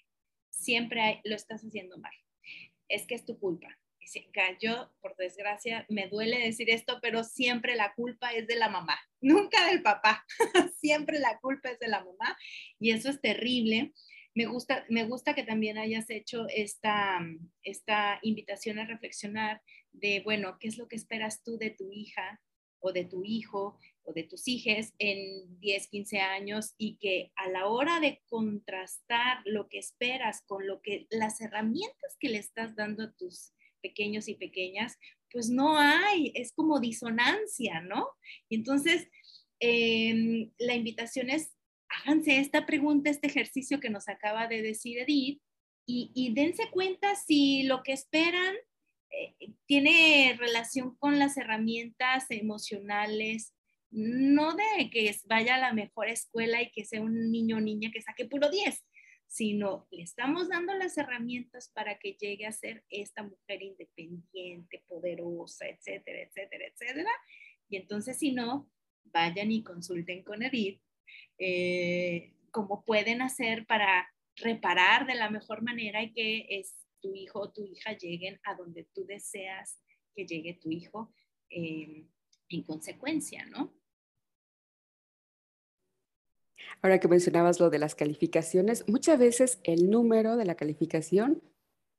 [0.50, 2.12] siempre lo estás haciendo mal.
[2.88, 3.76] Es que es tu culpa,
[4.60, 8.98] yo, por desgracia, me duele decir esto, pero siempre la culpa es de la mamá,
[9.20, 10.24] nunca del papá.
[10.80, 12.36] siempre la culpa es de la mamá
[12.78, 13.92] y eso es terrible.
[14.34, 17.20] Me gusta, me gusta que también hayas hecho esta,
[17.62, 19.60] esta invitación a reflexionar
[19.92, 22.40] de, bueno, ¿qué es lo que esperas tú de tu hija
[22.78, 27.48] o de tu hijo o de tus hijas en 10, 15 años y que a
[27.48, 32.74] la hora de contrastar lo que esperas con lo que las herramientas que le estás
[32.74, 33.52] dando a tus
[33.82, 34.98] pequeños y pequeñas,
[35.32, 38.08] pues no hay, es como disonancia, ¿no?
[38.48, 39.08] Y entonces,
[39.60, 41.52] em, la invitación es,
[41.88, 45.40] háganse esta pregunta, este ejercicio que nos acaba de decir Edith,
[45.92, 48.54] y, dense cuenta si lo que esperan
[49.10, 49.34] eh,
[49.66, 53.54] tiene relación con las herramientas emocionales,
[53.90, 57.90] no de que vaya a la mejor escuela y que sea un niño o niña
[57.92, 58.84] que saque puro 10,
[59.30, 65.68] sino le estamos dando las herramientas para que llegue a ser esta mujer independiente, poderosa,
[65.68, 67.10] etcétera, etcétera, etcétera.
[67.68, 68.68] Y entonces, si no,
[69.04, 70.82] vayan y consulten con Edith
[71.38, 77.40] eh, cómo pueden hacer para reparar de la mejor manera y que es, tu hijo
[77.40, 79.80] o tu hija lleguen a donde tú deseas
[80.14, 81.14] que llegue tu hijo
[81.48, 82.04] eh,
[82.48, 83.79] en consecuencia, ¿no?
[86.82, 91.42] Ahora que mencionabas lo de las calificaciones, muchas veces el número de la calificación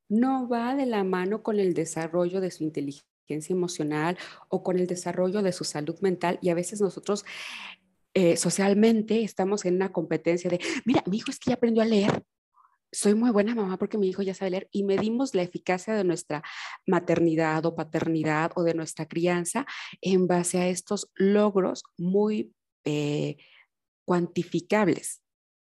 [0.10, 3.06] no va de la mano con el desarrollo de su inteligencia
[3.50, 4.18] emocional
[4.50, 7.24] o con el desarrollo de su salud mental y a veces nosotros
[8.14, 11.86] eh, socialmente estamos en una competencia de, mira, mi hijo es que ya aprendió a
[11.86, 12.24] leer,
[12.92, 16.04] soy muy buena mamá porque mi hijo ya sabe leer y medimos la eficacia de
[16.04, 16.44] nuestra
[16.86, 19.66] maternidad o paternidad o de nuestra crianza
[20.02, 22.54] en base a estos logros muy
[22.84, 23.38] eh,
[24.06, 25.22] cuantificables,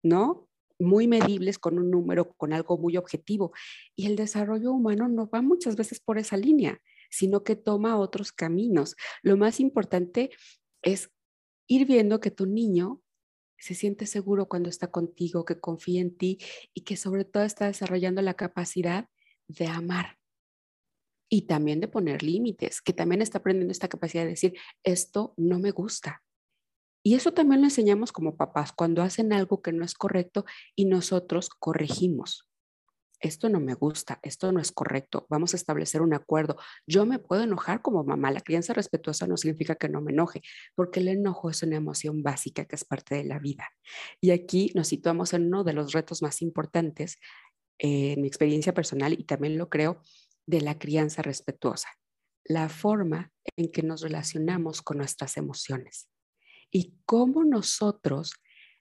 [0.02, 0.48] ¿no?
[0.78, 3.52] Muy medibles con un número, con algo muy objetivo.
[3.96, 8.32] Y el desarrollo humano no va muchas veces por esa línea, sino que toma otros
[8.32, 8.96] caminos.
[9.22, 10.30] Lo más importante
[10.82, 11.10] es
[11.66, 13.02] ir viendo que tu niño
[13.58, 16.38] se siente seguro cuando está contigo, que confía en ti
[16.74, 19.08] y que sobre todo está desarrollando la capacidad
[19.48, 20.18] de amar
[21.28, 25.58] y también de poner límites, que también está aprendiendo esta capacidad de decir, esto no
[25.58, 26.22] me gusta,
[27.08, 30.44] y eso también lo enseñamos como papás, cuando hacen algo que no es correcto
[30.76, 32.50] y nosotros corregimos.
[33.18, 36.58] Esto no me gusta, esto no es correcto, vamos a establecer un acuerdo.
[36.86, 40.42] Yo me puedo enojar como mamá, la crianza respetuosa no significa que no me enoje,
[40.74, 43.70] porque el enojo es una emoción básica que es parte de la vida.
[44.20, 47.16] Y aquí nos situamos en uno de los retos más importantes,
[47.78, 50.02] eh, en mi experiencia personal y también lo creo,
[50.44, 51.88] de la crianza respetuosa,
[52.44, 56.10] la forma en que nos relacionamos con nuestras emociones
[56.70, 58.32] y cómo nosotros,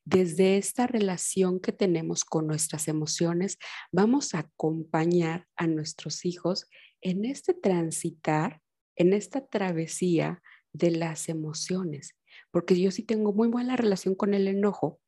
[0.06, 3.58] desde esta relación que tenemos con nuestras emociones,
[3.92, 6.68] vamos a acompañar a nuestros hijos
[7.02, 8.62] en este transitar,
[8.96, 10.42] en esta travesía
[10.74, 12.16] de las emociones.
[12.52, 15.00] Porque yo sí tengo muy buena relación con el enojo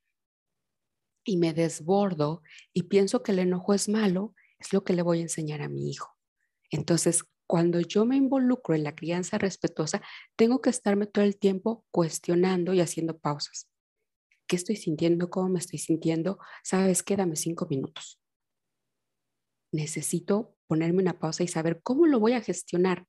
[1.23, 2.41] y me desbordo
[2.73, 5.69] y pienso que el enojo es malo, es lo que le voy a enseñar a
[5.69, 6.15] mi hijo.
[6.71, 10.03] Entonces, cuando yo me involucro en la crianza respetuosa,
[10.35, 13.67] tengo que estarme todo el tiempo cuestionando y haciendo pausas.
[14.45, 15.31] ¿Qué estoy sintiendo?
[15.31, 16.38] ¿Cómo me estoy sintiendo?
[16.63, 17.17] ¿Sabes qué?
[17.17, 18.21] Dame cinco minutos.
[19.71, 23.07] Necesito ponerme una pausa y saber cómo lo voy a gestionar.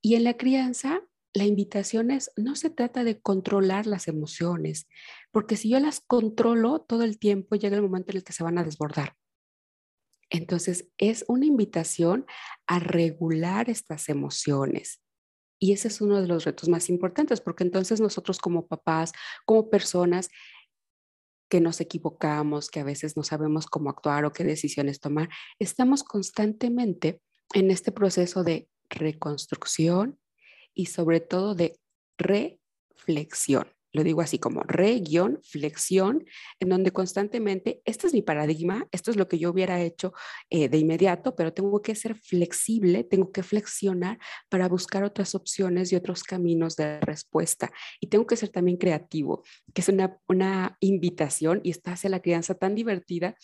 [0.00, 4.86] Y en la crianza, la invitación es, no se trata de controlar las emociones,
[5.32, 8.44] porque si yo las controlo todo el tiempo, llega el momento en el que se
[8.44, 9.16] van a desbordar.
[10.32, 12.24] Entonces, es una invitación
[12.66, 15.02] a regular estas emociones.
[15.58, 19.12] Y ese es uno de los retos más importantes, porque entonces nosotros como papás,
[19.44, 20.30] como personas
[21.50, 26.02] que nos equivocamos, que a veces no sabemos cómo actuar o qué decisiones tomar, estamos
[26.02, 27.20] constantemente
[27.52, 30.18] en este proceso de reconstrucción
[30.72, 31.78] y sobre todo de
[32.16, 35.02] reflexión lo digo así como re,
[35.42, 36.24] flexión,
[36.60, 40.12] en donde constantemente, este es mi paradigma, esto es lo que yo hubiera hecho
[40.50, 45.92] eh, de inmediato, pero tengo que ser flexible, tengo que flexionar para buscar otras opciones
[45.92, 47.70] y otros caminos de respuesta.
[48.00, 49.42] Y tengo que ser también creativo,
[49.74, 53.36] que es una, una invitación y está hacia la crianza tan divertida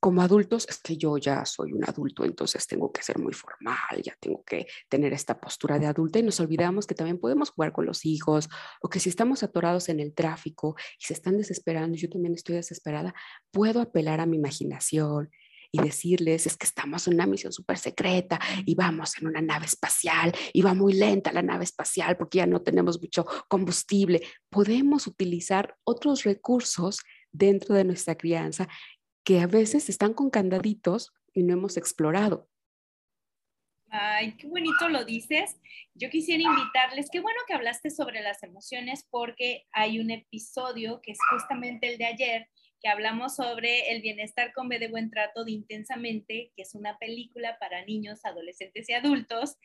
[0.00, 4.02] como adultos, es que yo ya soy un adulto, entonces tengo que ser muy formal,
[4.02, 7.72] ya tengo que tener esta postura de adulta y nos olvidamos que también podemos jugar
[7.72, 8.48] con los hijos
[8.80, 12.56] o que si estamos atorados en el tráfico y se están desesperando, yo también estoy
[12.56, 13.14] desesperada,
[13.50, 15.30] puedo apelar a mi imaginación
[15.70, 19.66] y decirles, es que estamos en una misión súper secreta y vamos en una nave
[19.66, 24.22] espacial y va muy lenta la nave espacial porque ya no tenemos mucho combustible.
[24.48, 27.00] Podemos utilizar otros recursos
[27.32, 28.68] dentro de nuestra crianza
[29.28, 32.48] que a veces están con candaditos y no hemos explorado.
[33.90, 35.60] Ay, qué bonito lo dices.
[35.92, 41.12] Yo quisiera invitarles, qué bueno que hablaste sobre las emociones porque hay un episodio que
[41.12, 42.48] es justamente el de ayer,
[42.80, 46.96] que hablamos sobre el bienestar con B de buen trato de Intensamente, que es una
[46.96, 49.56] película para niños, adolescentes y adultos,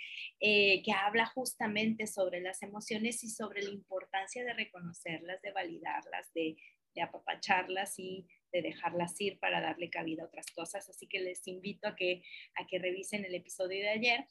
[0.41, 6.34] eh, que habla justamente sobre las emociones y sobre la importancia de reconocerlas, de validarlas,
[6.34, 6.58] de,
[6.95, 10.87] de apapacharlas y de dejarlas ir para darle cabida a otras cosas.
[10.87, 12.21] Así que les invito a que,
[12.55, 14.25] a que revisen el episodio de ayer.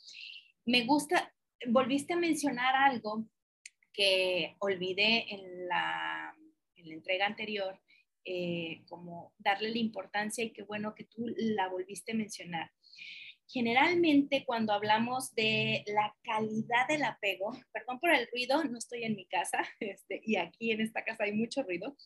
[0.64, 1.34] Me gusta,
[1.66, 3.26] volviste a mencionar algo
[3.92, 6.34] que olvidé en la,
[6.76, 7.78] en la entrega anterior,
[8.24, 12.70] eh, como darle la importancia y qué bueno que tú la volviste a mencionar.
[13.48, 19.16] Generalmente cuando hablamos de la calidad del apego, perdón por el ruido, no estoy en
[19.16, 21.96] mi casa este, y aquí en esta casa hay mucho ruido,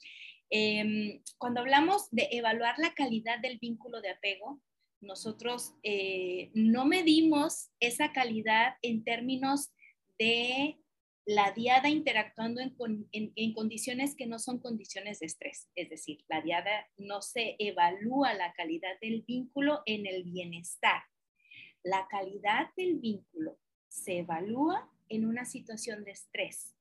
[0.51, 4.61] Em, cuando hablamos de evaluar la calidad del vínculo de apego,
[5.01, 9.71] nosotros eh, no medimos esa calidad en términos
[10.19, 10.79] de
[11.27, 12.77] la diada interactuando en,
[13.13, 15.69] en, condiciones que no son condiciones de estrés.
[15.75, 21.03] Es decir, la diada no se evalúa la calidad del vínculo en el bienestar.
[21.83, 26.77] La calidad del vínculo se evalúa en una situación de estrés.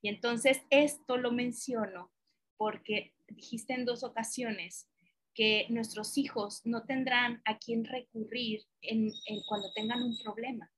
[0.00, 2.13] Y entonces esto lo menciono
[2.56, 4.88] porque dijiste en dos ocasiones
[5.34, 9.10] que nuestros hijos no tendrán a quién recurrir en,
[9.48, 10.70] cuando tengan un problema.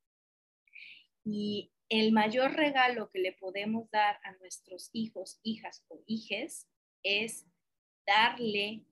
[1.24, 6.68] Y el mayor regalo que le podemos dar a nuestros hijos, hijas o hijes
[7.02, 7.46] es
[8.06, 8.86] darle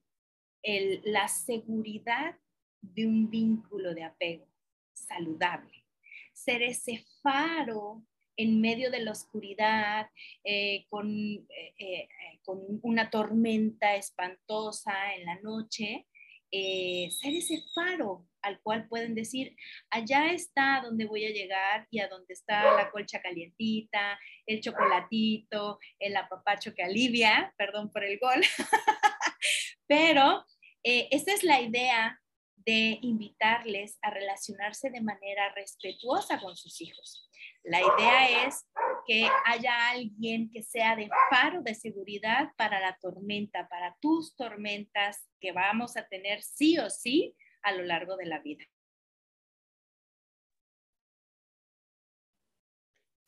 [1.05, 2.39] la seguridad
[2.81, 4.49] de un vínculo de apego
[4.93, 5.85] saludable.
[6.33, 8.05] Ser ese faro
[8.37, 10.09] en medio de la oscuridad,
[10.43, 12.09] eh, con, eh, eh,
[12.43, 16.07] con, una tormenta espantosa en la noche,
[16.51, 19.57] ser ese faro al cual pueden decir,
[19.91, 25.81] allá está donde voy a llegar y a donde está la colcha calientita, el chocolatito,
[25.99, 28.41] el apapacho que alivia, perdón por el gol,
[29.89, 30.45] pero
[30.85, 32.21] esta es la idea
[32.55, 37.29] de invitarles a relacionarse de manera respetuosa con sus hijos.
[37.65, 38.67] La idea es
[39.07, 45.27] que haya alguien que sea de faro de seguridad para la tormenta, para tus tormentas
[45.41, 48.65] que vamos a tener sí o sí a lo largo de la vida.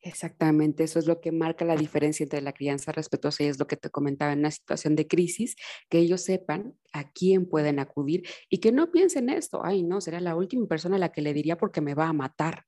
[0.02, 3.66] Exactamente, eso es lo que marca la diferencia entre la crianza respetuosa y es lo
[3.66, 5.56] que te comentaba en una situación de crisis,
[5.88, 10.20] que ellos sepan a quién pueden acudir y que no piensen esto, ay no, será
[10.20, 12.66] la última persona a la que le diría porque me va a matar.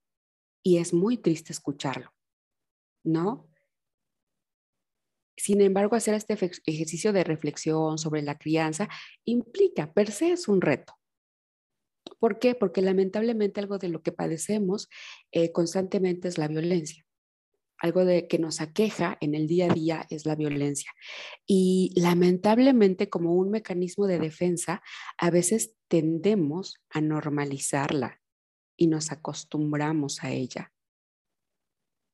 [0.68, 2.12] Y es muy triste escucharlo,
[3.02, 3.48] ¿no?
[5.35, 8.87] Sin embargo, hacer este ejercicio de reflexión sobre la crianza
[9.24, 10.92] implica, per se, es un reto.
[12.18, 12.54] ¿Por qué?
[12.54, 14.90] Porque lamentablemente algo de lo que padecemos
[15.33, 17.07] eh, constantemente es la violencia
[17.81, 20.90] algo de que nos aqueja en el día a día es la violencia.
[21.46, 24.83] Y lamentablemente como un mecanismo de defensa,
[25.16, 28.17] a veces tendemos a normalizarla
[28.79, 30.73] y nos acostumbramos a ella.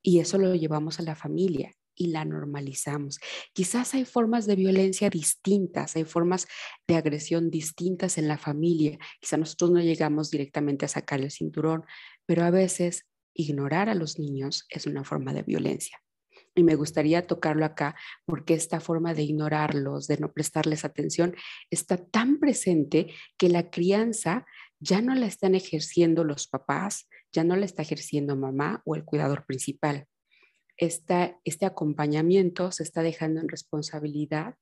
[0.03, 3.21] Y eso lo llevamos a la familia y la normalizamos.
[3.53, 6.49] Quizás hay formas de violencia distintas, hay formas
[6.89, 8.99] de agresión distintas en la familia.
[9.21, 11.85] Quizás nosotros no llegamos directamente a sacar el cinturón,
[12.27, 16.01] pero a veces ignorar a los niños es una forma de violencia.
[16.57, 21.35] Y me gustaría tocarlo acá porque esta forma de ignorarlos, de no prestarles atención,
[21.71, 24.47] está tan presente que la crianza
[24.81, 29.05] ya no la están ejerciendo los papás, ya no la está ejerciendo mamá o el
[29.05, 30.07] cuidador principal.
[30.77, 34.57] este acompañamiento se está dejando en responsabilidad,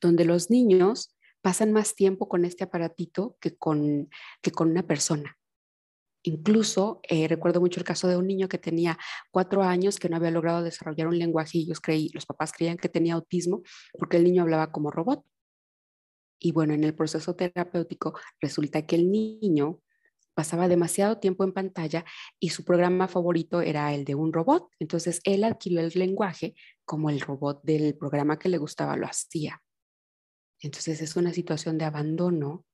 [0.00, 4.08] donde los niños pasan más tiempo con este aparatito que con,
[4.42, 5.38] que con una persona.
[6.22, 8.98] Incluso eh, recuerdo mucho el caso de un niño que tenía
[9.30, 12.88] cuatro años que no había logrado desarrollar un lenguaje y creí, los papás creían que
[12.88, 13.62] tenía autismo
[13.98, 15.24] porque el niño hablaba como robot.
[16.38, 19.80] Y bueno, en el proceso terapéutico resulta que el niño
[20.34, 22.04] pasaba demasiado tiempo en pantalla
[22.38, 24.68] y su programa favorito era el de un robot.
[24.78, 29.60] Entonces él adquirió el lenguaje como el robot del programa que le gustaba lo hacía.
[30.60, 32.64] Entonces es una situación de abandono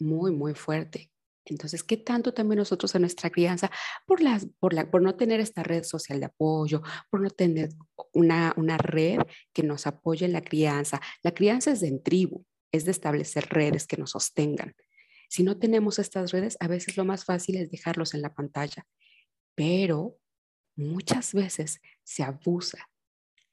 [0.00, 1.12] muy, muy fuerte.
[1.44, 3.70] Entonces, ¿qué tanto también nosotros en nuestra crianza,
[4.06, 7.68] por, las, por, la, por no tener esta red social de apoyo, por no tener
[8.12, 9.18] una, una red
[9.52, 11.00] que nos apoye en la crianza?
[11.22, 12.44] La crianza es en tribu,
[12.74, 14.74] es de establecer redes que nos sostengan.
[15.28, 18.86] Si no tenemos estas redes, a veces lo más fácil es dejarlos en la pantalla,
[19.54, 20.18] pero
[20.76, 22.90] muchas veces se abusa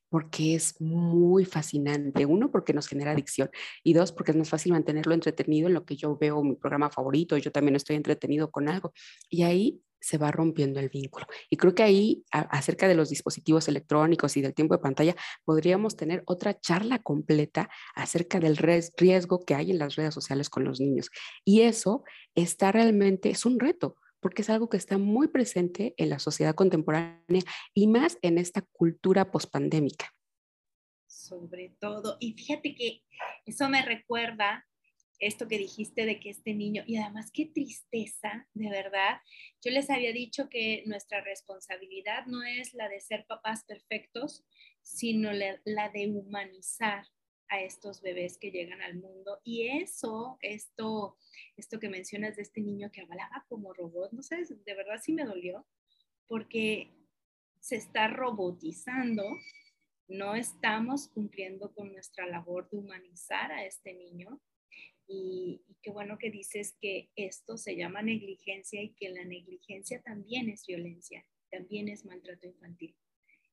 [0.09, 2.25] porque es muy fascinante.
[2.25, 3.49] Uno, porque nos genera adicción
[3.81, 6.89] y dos, porque es más fácil mantenerlo entretenido en lo que yo veo mi programa
[6.89, 8.91] favorito, yo también estoy entretenido con algo.
[9.29, 11.27] Y ahí se va rompiendo el vínculo.
[11.49, 15.95] Y creo que ahí, acerca de los dispositivos electrónicos y del tiempo de pantalla, podríamos
[15.95, 20.81] tener otra charla completa acerca del riesgo que hay en las redes sociales con los
[20.81, 21.09] niños.
[21.45, 22.03] Y eso
[22.35, 26.55] está realmente, es un reto, porque es algo que está muy presente en la sociedad
[26.55, 27.43] contemporánea
[27.73, 30.13] y más en esta cultura pospandémica.
[31.07, 33.03] Sobre todo, y fíjate que
[33.45, 34.65] eso me recuerda
[35.21, 39.19] esto que dijiste de que este niño, y además qué tristeza, de verdad.
[39.63, 44.43] Yo les había dicho que nuestra responsabilidad no es la de ser papás perfectos,
[44.81, 47.05] sino la, de humanizar
[47.49, 49.39] a estos bebés que llegan al mundo.
[49.43, 51.17] Y eso, esto,
[51.55, 55.13] esto que mencionas de este niño que hablaba como robot, no sé, de verdad sí
[55.13, 55.67] me dolió,
[56.25, 56.91] porque
[57.59, 59.23] se está robotizando,
[60.07, 64.41] no estamos cumpliendo con nuestra labor de humanizar a este niño.
[65.11, 70.47] Y, qué bueno que dices que esto se llama negligencia y que la negligencia también
[70.49, 72.95] es violencia, también es maltrato infantil.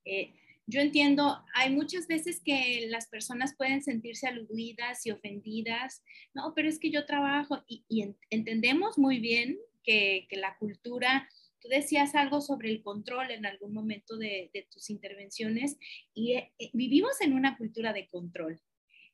[0.05, 0.35] Eh,
[0.67, 6.05] yo entiendo, hay muchas veces que las personas pueden sentirse aludidas y ofendidas,
[6.35, 11.27] no, pero es que yo trabajo y, entendemos muy bien que, la cultura,
[11.61, 15.79] tú decías algo sobre el control en algún momento de, tus intervenciones
[16.13, 18.61] y eh, vivimos en una cultura de control.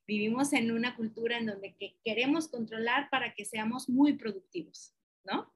[0.07, 1.74] Vivimos en una cultura en donde
[2.05, 4.94] queremos controlar para que seamos muy productivos,
[5.24, 5.52] ¿no?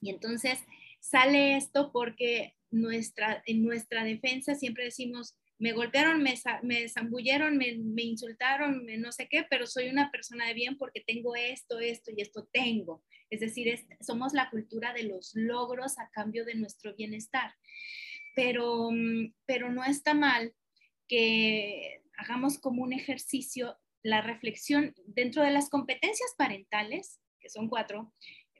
[0.00, 0.58] Y entonces
[1.00, 7.78] sale esto porque nuestra, en nuestra defensa siempre decimos, me golpearon, me, me zambulleron, me,
[7.78, 12.10] me insultaron, no sé qué, pero soy una persona de bien porque tengo esto, esto
[12.14, 13.04] y esto tengo.
[13.30, 17.54] Es decir, somos la cultura de los logros a cambio de nuestro bienestar.
[18.34, 18.90] Pero,
[19.46, 20.52] pero no está mal
[21.08, 28.12] que hagamos como un ejercicio la reflexión dentro de las competencias parentales, que son cuatro,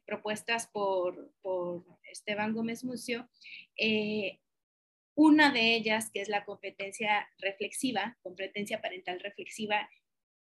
[0.07, 3.29] propuestas por, por Esteban Gómez Mucio,
[3.77, 4.41] eh,
[5.15, 9.89] una de ellas, que es la competencia reflexiva, competencia parental reflexiva,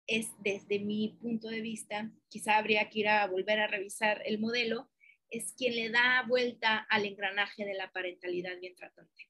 [0.07, 4.39] es desde mi punto de vista, quizá habría que ir a volver a revisar el
[4.39, 4.89] modelo,
[5.29, 9.29] es quien le da vuelta al engranaje de la parentalidad bien tratante.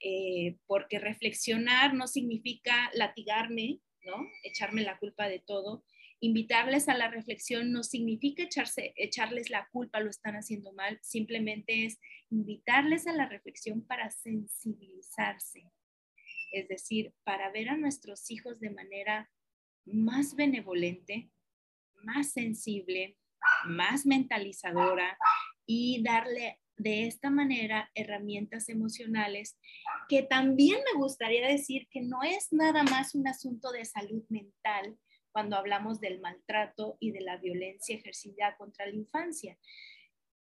[0.00, 4.28] Eh, porque reflexionar no significa latigarme, ¿no?
[4.42, 5.84] Echarme la culpa de todo,
[6.20, 11.84] invitarles a la reflexión no significa echarse, echarles la culpa, lo están haciendo mal, simplemente
[11.84, 11.98] es
[12.30, 15.70] invitarles a la reflexión para sensibilizarse,
[16.52, 19.30] es decir, para ver a nuestros hijos de manera
[19.84, 21.30] más benevolente,
[22.04, 23.16] más sensible,
[23.64, 25.18] más mentalizadora
[25.66, 29.58] y darle de esta manera herramientas emocionales
[30.08, 34.98] que también me gustaría decir que no es nada más un asunto de salud mental,
[35.32, 39.58] cuando hablamos del maltrato y de la violencia ejercida contra la infancia.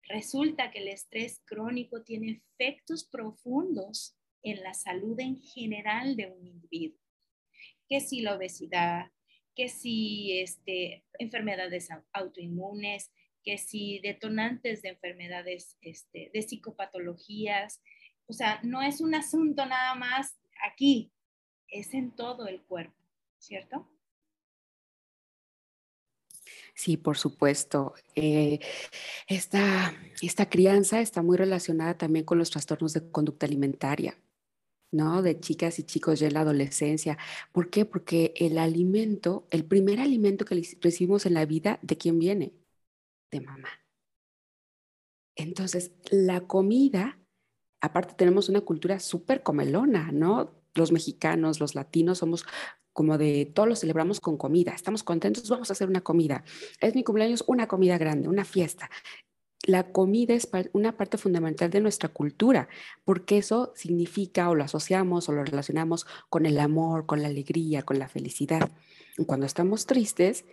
[0.05, 6.47] Resulta que el estrés crónico tiene efectos profundos en la salud en general de un
[6.47, 6.99] individuo.
[7.87, 9.13] Que si la obesidad,
[9.55, 13.13] que si este, enfermedades autoinmunes,
[13.43, 17.81] que si detonantes de enfermedades, este, de psicopatologías.
[18.27, 20.39] O sea, no es un asunto nada más
[20.71, 21.13] aquí,
[21.69, 22.97] es en todo el cuerpo,
[23.39, 23.89] ¿cierto?
[26.75, 27.95] Sí, por supuesto.
[28.15, 28.61] Eh,
[29.27, 34.17] esta, esta crianza está muy relacionada también con los trastornos de conducta alimentaria,
[34.93, 35.23] ¿no?
[35.23, 37.19] De chicas y chicos ya en la adolescencia.
[37.53, 37.85] ¿Por qué?
[37.85, 42.53] Porque el alimento, el primer alimento que recibimos en la vida, ¿de quién viene?
[43.31, 43.69] De mamá.
[45.37, 47.19] Entonces, la comida,
[47.81, 50.51] aparte tenemos una cultura súper comelona, ¿no?
[50.75, 52.45] Los mexicanos, los latinos somos
[52.99, 56.43] como de todos lo celebramos con comida, estamos contentos, vamos a hacer una comida.
[56.81, 58.91] Es mi cumpleaños, una comida grande, una fiesta.
[59.63, 62.69] La comida es una parte fundamental de nuestra cultura,
[63.05, 67.83] porque eso significa o lo asociamos o lo relacionamos con el amor, con la alegría,
[67.83, 68.69] con la felicidad.
[69.27, 70.45] cuando estamos tristes,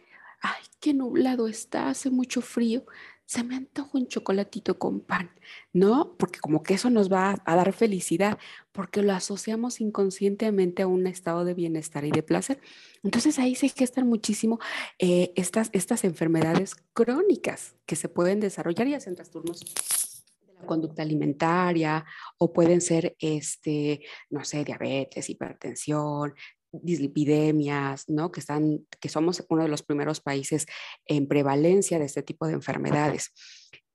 [0.45, 2.85] ay, qué nublado está, hace mucho frío.
[3.27, 5.31] se me antoja un chocolatito con pan,
[5.73, 6.15] ¿no?
[6.19, 8.37] Porque como que eso nos va a, dar felicidad,
[8.71, 12.61] porque lo asociamos inconscientemente a un estado de bienestar y de placer.
[13.01, 14.59] Entonces ahí se gestan muchísimo
[14.99, 21.01] eh, estas, estas enfermedades crónicas que se pueden desarrollar y hacen trastornos de la conducta
[21.01, 22.05] alimentaria
[22.37, 26.35] o pueden ser, este, no sé, diabetes, hipertensión,
[26.83, 28.31] dislipidemias, ¿no?
[28.31, 30.65] Que, están, que somos uno de los primeros países
[31.05, 33.31] en prevalencia de este tipo de enfermedades.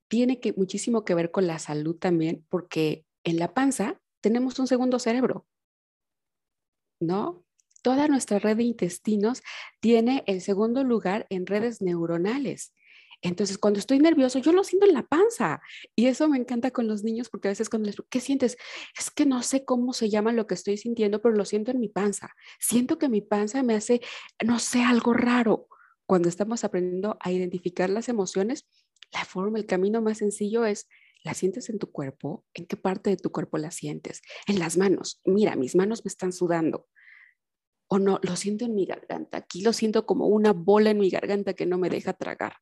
[0.08, 4.66] Tiene que, muchísimo que ver con la salud también, porque en la panza tenemos un
[4.66, 5.46] segundo cerebro,
[7.00, 7.44] ¿no?
[7.82, 9.42] Toda nuestra red de intestinos
[9.80, 12.74] tiene el segundo lugar en redes neuronales.
[13.22, 15.60] Entonces, cuando estoy nervioso, yo lo siento en la panza.
[15.94, 18.56] Y eso me encanta con los niños porque a veces cuando les digo, ¿qué sientes?
[18.98, 21.80] Es que no sé cómo se llama lo que estoy sintiendo, pero lo siento en
[21.80, 22.30] mi panza.
[22.58, 24.00] Siento que mi panza me hace,
[24.44, 25.68] no sé, algo raro.
[26.06, 28.66] Cuando estamos aprendiendo a identificar las emociones,
[29.12, 30.88] la forma, el camino más sencillo es,
[31.22, 32.44] ¿la sientes en tu cuerpo?
[32.54, 34.22] ¿En qué parte de tu cuerpo la sientes?
[34.46, 35.20] En las manos.
[35.24, 36.88] Mira, mis manos me están sudando
[37.92, 39.38] o no, lo siento en mi garganta.
[39.38, 42.54] Aquí lo siento como una bola en mi garganta que no me deja tragar.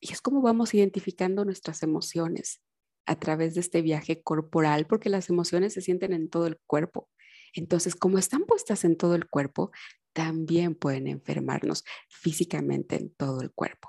[0.00, 2.60] Y es como vamos identificando nuestras emociones
[3.06, 7.08] a través de este viaje corporal, porque las emociones se sienten en todo el cuerpo.
[7.54, 9.70] Entonces, como están puestas en todo el cuerpo,
[10.12, 13.88] también pueden enfermarnos físicamente en todo el cuerpo.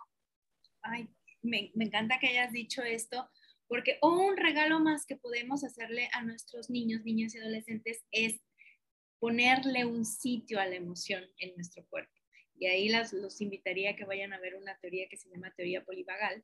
[0.82, 1.10] Ay,
[1.42, 3.30] me, encanta que hayas dicho esto,
[3.68, 8.40] porque un regalo más que podemos hacerle a nuestros niños, niños y adolescentes es
[9.20, 12.09] ponerle un sitio a la emoción en nuestro cuerpo
[12.60, 15.54] y ahí las, los invitaría a que vayan a ver una teoría que se llama
[15.56, 16.44] teoría polivagal,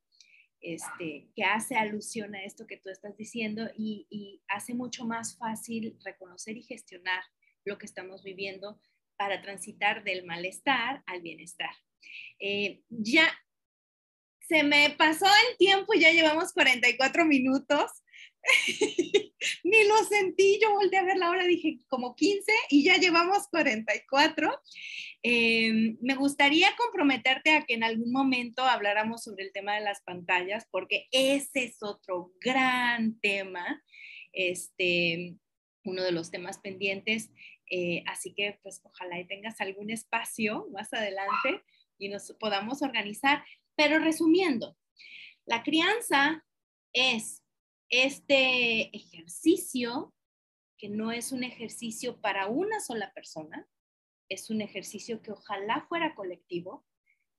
[0.61, 5.97] este, que hace alusión a esto que tú estás diciendo y, hace mucho más fácil
[6.03, 7.21] reconocer y gestionar
[7.65, 8.79] lo que estamos viviendo
[9.17, 11.71] para transitar del malestar al bienestar.
[12.39, 13.27] Eh, ya
[14.47, 17.91] se me pasó el tiempo, ya llevamos 44 minutos.
[19.63, 23.47] Ni lo sentí, yo volteé a ver la hora, dije como 15 y ya llevamos
[23.49, 24.61] 44.
[25.27, 30.03] Eh, me gustaría comprometerte a que en algún momento habláramos sobre el tema de las
[30.03, 33.83] pantallas, porque ese es otro gran tema,
[34.33, 35.35] este,
[35.83, 37.31] uno de los temas pendientes.
[37.71, 41.63] Eh, así que pues ojalá y tengas algún espacio más adelante
[41.97, 43.43] y nos podamos organizar.
[43.75, 44.77] Pero resumiendo,
[45.47, 46.45] la crianza
[46.93, 47.41] es
[47.89, 50.13] este ejercicio
[50.77, 53.67] que no es un ejercicio para una sola persona,
[54.29, 56.85] es un ejercicio que ojalá fuera colectivo.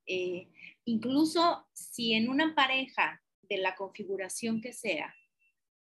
[0.07, 0.49] Eh,
[0.85, 5.15] incluso si en una pareja de la configuración que sea,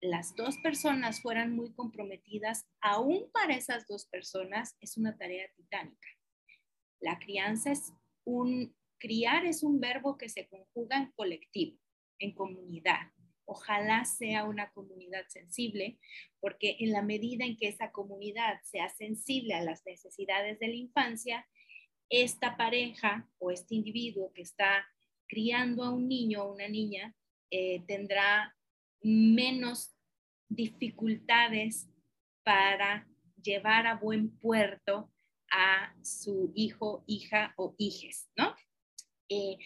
[0.01, 6.09] las dos personas fueran muy comprometidas, aún para esas dos personas es una tarea titánica.
[7.01, 7.93] La crianza es
[8.25, 11.79] un, criar es un verbo que se conjuga en colectivo,
[12.19, 13.13] en comunidad.
[13.45, 15.99] Ojalá sea una comunidad sensible,
[16.41, 20.75] porque en la medida en que esa comunidad sea sensible a las necesidades de la
[20.75, 21.47] infancia,
[22.09, 24.87] esta pareja o este individuo que está
[25.27, 27.15] criando a un niño o una niña
[27.51, 28.55] eh, tendrá
[29.03, 29.95] menos
[30.49, 31.89] dificultades
[32.45, 33.09] para
[33.43, 35.11] llevar a buen puerto
[35.51, 38.55] a su hijo, hija o hijes, ¿no?
[39.29, 39.57] Eh,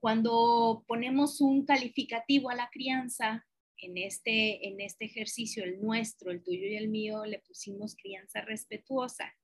[0.00, 3.44] cuando ponemos un calificativo a la crianza,
[3.78, 8.40] en este, en este ejercicio, el nuestro, el tuyo y el mío, le pusimos crianza
[8.40, 9.34] respetuosa.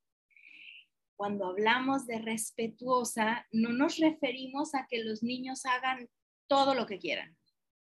[1.17, 6.09] Cuando hablamos de respetuosa, no nos referimos a que los niños hagan
[6.49, 7.37] todo lo que quieran.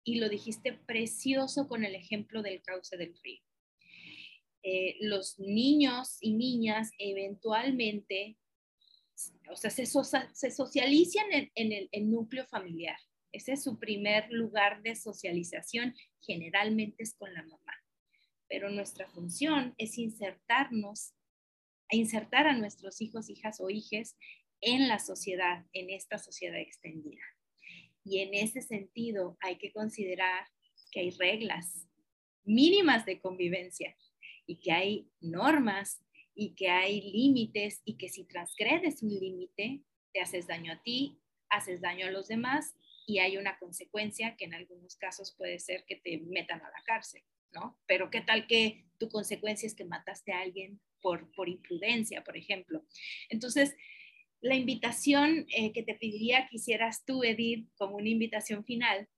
[0.03, 3.43] Y lo dijiste precioso con el ejemplo del cauce del río.
[4.63, 8.37] Eh, los niños y niñas eventualmente
[9.49, 12.97] o sea, se, socializan en, el núcleo familiar.
[13.31, 17.73] Ese es su primer lugar de socialización, generalmente es con la mamá.
[18.47, 21.13] Pero nuestra función es insertarnos,
[21.91, 24.17] insertar a nuestros hijos, hijas o hijes
[24.61, 27.21] en la sociedad, en esta sociedad extendida.
[28.03, 30.47] Y en ese sentido hay que considerar
[30.91, 31.87] que hay reglas
[32.43, 33.95] mínimas de convivencia
[34.47, 36.01] y que hay normas
[36.39, 39.81] y que hay límites y que si transgredes un límite,
[40.13, 41.19] te haces daño a ti,
[41.49, 42.75] haces daño a los demás
[43.05, 46.81] y hay una consecuencia que en algunos casos puede ser que te metan a la
[46.85, 47.77] cárcel, ¿no?
[47.87, 52.37] Pero qué tal que tu consecuencia es que mataste a alguien por, por imprudencia, por
[52.37, 52.85] ejemplo.
[53.27, 53.75] Entonces,
[54.39, 59.09] la invitación eh, que te pediría que hicieras tú, Edith, como una invitación final,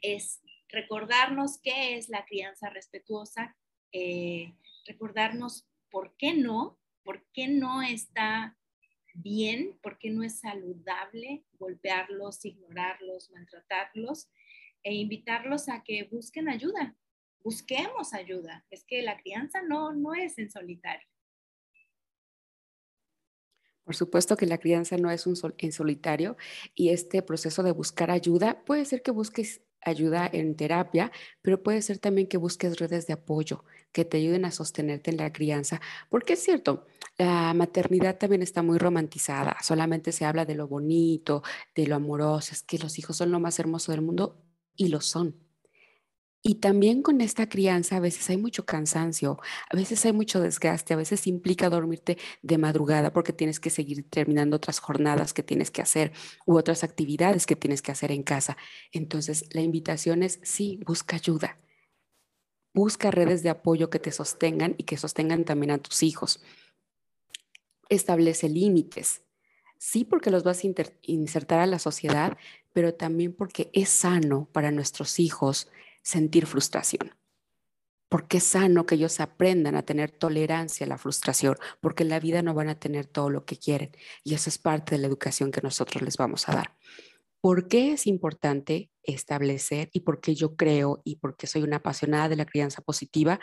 [0.00, 3.56] es recordarnos qué es la crianza respetuosa,
[3.90, 4.54] eh,
[4.86, 6.80] recordarnos ¿por qué no?
[7.04, 8.58] ¿Por qué no está
[9.14, 9.78] bien?
[9.80, 14.28] ¿Por qué no es saludable golpearlos, ignorarlos, maltratarlos?
[14.82, 16.96] e invitarlos a que busquen ayuda,
[17.42, 18.64] busquemos ayuda.
[18.70, 21.06] Es que la crianza no, no es en solitario.
[23.84, 26.36] Por supuesto que la crianza no es un en solitario
[26.74, 31.12] y este proceso de buscar ayuda puede ser que busques ayuda en terapia,
[31.42, 35.18] pero puede ser también que busques redes de apoyo que te ayuden a sostenerte en
[35.18, 36.86] la crianza, porque es cierto,
[37.18, 41.42] la maternidad también está muy romantizada, solamente se habla de lo bonito,
[41.74, 44.42] de lo amoroso, es que los hijos son lo más hermoso del mundo
[44.76, 45.51] y lo son.
[46.44, 49.38] Y también con esta crianza a veces hay mucho cansancio,
[49.70, 54.10] a veces hay mucho desgaste, a veces implica dormirte de madrugada porque tienes que seguir
[54.10, 56.12] terminando otras jornadas que tienes que hacer
[56.44, 58.56] u otras actividades que tienes que hacer en casa.
[58.90, 61.58] Entonces, la invitación es, sí, busca ayuda.
[62.74, 66.42] Busca redes de apoyo que te sostengan y que sostengan también a tus hijos.
[67.88, 69.22] Establece límites.
[69.78, 70.68] Sí, porque los vas a
[71.02, 72.36] insertar a la sociedad,
[72.72, 75.68] pero también porque es sano para nuestros hijos
[76.02, 77.14] sentir frustración.
[78.08, 82.20] Porque es sano que ellos aprendan a tener tolerancia a la frustración, porque en la
[82.20, 83.90] vida no van a tener todo lo que quieren.
[84.22, 86.76] Y eso es parte de la educación que nosotros les vamos a dar.
[87.40, 91.78] ¿Por qué es importante establecer y por qué yo creo y por qué soy una
[91.78, 93.40] apasionada de la crianza positiva?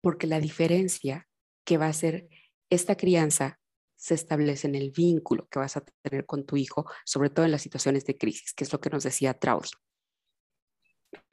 [0.00, 1.28] Porque la diferencia
[1.64, 2.28] que va a ser
[2.68, 3.60] esta crianza
[3.96, 7.52] se establece en el vínculo que vas a tener con tu hijo, sobre todo en
[7.52, 9.70] las situaciones de crisis, que es lo que nos decía Traudy.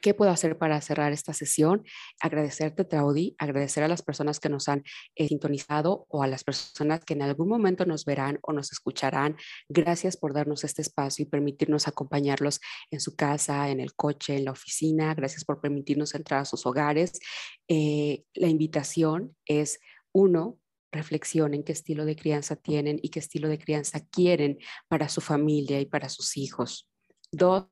[0.02, 1.84] ¿Qué puedo hacer para cerrar esta sesión?
[2.20, 4.84] Agradecerte, Traudy, agradecer a las personas que nos han
[5.16, 9.38] eh, sintonizado o a las personas que en algún momento nos verán o nos escucharán.
[9.70, 12.60] Gracias por darnos este espacio y permitirnos acompañarlos
[12.90, 15.14] en su casa, en el coche, en la oficina.
[15.14, 17.20] Gracias por permitirnos entrar a sus hogares.
[17.68, 19.80] Eh, la invitación es,
[20.14, 20.58] uno,
[20.92, 25.80] reflexionen qué estilo de crianza tienen y qué estilo de crianza quieren para su familia
[25.80, 26.90] y para sus hijos.
[27.32, 27.68] Dos,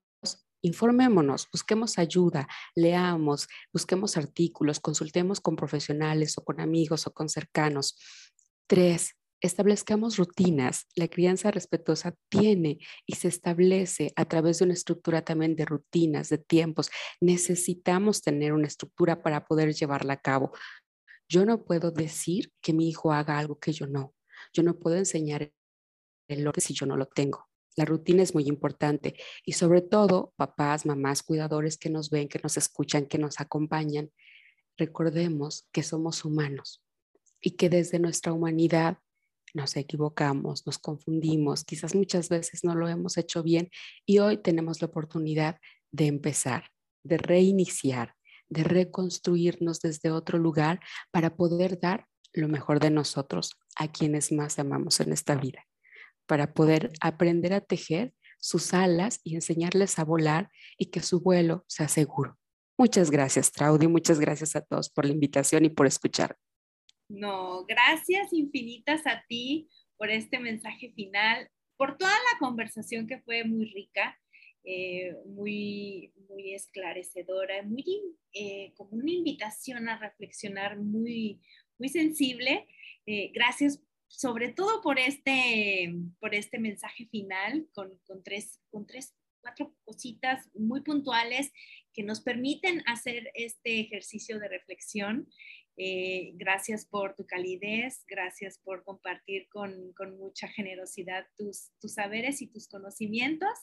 [0.61, 7.97] informémonos, busquemos ayuda, leamos, busquemos artículos, consultemos con profesionales o con amigos o con cercanos.
[8.67, 10.87] Tres, establezcamos rutinas.
[10.95, 16.29] La crianza respetuosa tiene y se establece a través de una estructura también de rutinas,
[16.29, 16.89] de tiempos.
[17.21, 20.51] Necesitamos tener una estructura para poder llevarla a cabo.
[21.27, 24.13] Yo no puedo decir que mi hijo haga algo que yo no.
[24.53, 25.51] Yo no puedo enseñar
[26.27, 27.48] el orden si yo no lo tengo.
[27.79, 29.15] La rutina es muy importante
[29.45, 34.11] y sobre todo papás, mamás, cuidadores que nos ven, que nos escuchan, que nos acompañan,
[34.75, 36.83] recordemos que somos humanos
[37.39, 38.97] y que desde nuestra humanidad
[39.53, 43.69] nos equivocamos, nos confundimos, quizás muchas veces no lo hemos hecho bien
[44.05, 45.57] y hoy tenemos la oportunidad
[45.93, 46.71] de empezar,
[47.03, 48.15] de reiniciar,
[48.49, 54.59] de reconstruirnos desde otro lugar para poder dar lo mejor de nosotros a quienes más
[54.59, 55.68] amamos en esta vida
[56.29, 61.65] para poder aprender a tejer sus alas y enseñarles a volar y que su vuelo
[61.67, 62.37] sea seguro.
[62.77, 63.87] Muchas gracias, Traudy.
[63.87, 66.37] Muchas gracias a todos por la invitación y por escuchar.
[67.09, 73.43] No, gracias infinitas a ti por este mensaje final, por toda la conversación que fue
[73.43, 74.15] muy rica,
[74.63, 81.41] eh, muy, muy esclarecedora, muy eh, como una invitación a reflexionar muy,
[81.79, 82.67] muy sensible.
[83.07, 89.15] Eh, gracias sobre todo por este, por este mensaje final con, con, tres, con tres,
[89.41, 91.51] cuatro cositas muy puntuales
[91.93, 95.29] que nos permiten hacer este ejercicio de reflexión
[95.81, 102.67] eh, gracias por tu calidez, gracias por compartir con, mucha generosidad tus, saberes y tus
[102.67, 103.57] conocimientos.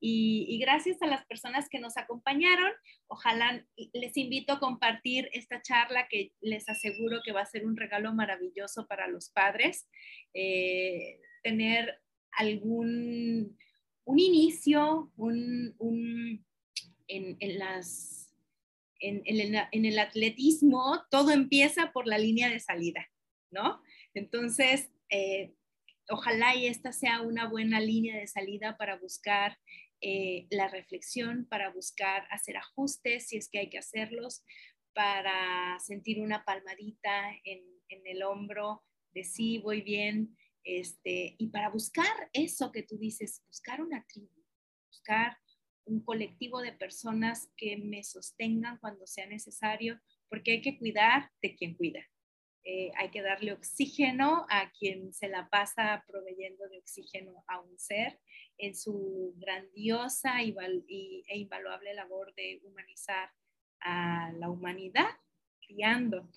[0.00, 2.72] Y, gracias a las personas que nos acompañaron.
[3.08, 7.76] Ojalá les invito a compartir esta charla que les aseguro que va a ser un
[7.76, 9.86] regalo maravilloso para los padres.
[10.32, 12.00] Eh, tener
[12.32, 13.58] algún
[14.04, 16.42] un inicio, un,
[17.06, 18.19] en las
[19.00, 23.08] en, el atletismo todo empieza por la línea de salida,
[23.50, 23.82] ¿no?
[24.14, 25.54] Entonces, eh,
[26.08, 29.58] ojalá y esta sea una buena línea de salida para buscar
[30.00, 34.44] eh, la reflexión, para buscar hacer ajustes si es que hay que hacerlos,
[34.92, 42.30] para sentir una palmadita en, el hombro de sí, voy bien, este, y para buscar
[42.32, 44.44] eso que tú dices, buscar una tribu,
[44.86, 45.36] buscar
[45.90, 51.54] un colectivo de personas que me sostengan cuando sea necesario, porque hay que cuidar de
[51.54, 52.00] quien cuida.
[52.62, 57.78] Eh, hay que darle oxígeno a quien se la pasa proveyendo de oxígeno a un
[57.78, 58.20] ser
[58.58, 63.30] en su grandiosa e invaluable labor de humanizar
[63.80, 65.08] a la humanidad
[65.66, 66.28] criando.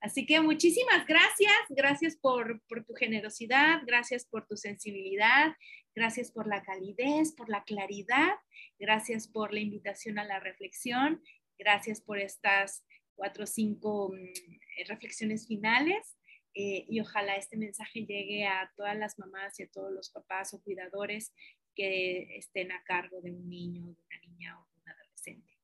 [0.00, 5.56] Así que muchísimas gracias, gracias por, por tu generosidad, gracias por tu sensibilidad,
[5.94, 8.34] Gracias por la calidez, por la claridad.
[8.78, 11.22] Gracias por la invitación a la reflexión.
[11.58, 12.84] Gracias por estas
[13.14, 16.16] cuatro o cinco mm, reflexiones finales.
[16.54, 20.52] Eh, y ojalá este mensaje llegue a todas las mamás y a todos los papás
[20.52, 21.32] o cuidadores
[21.74, 25.58] que estén a cargo de un niño, de una niña o de un adolescente.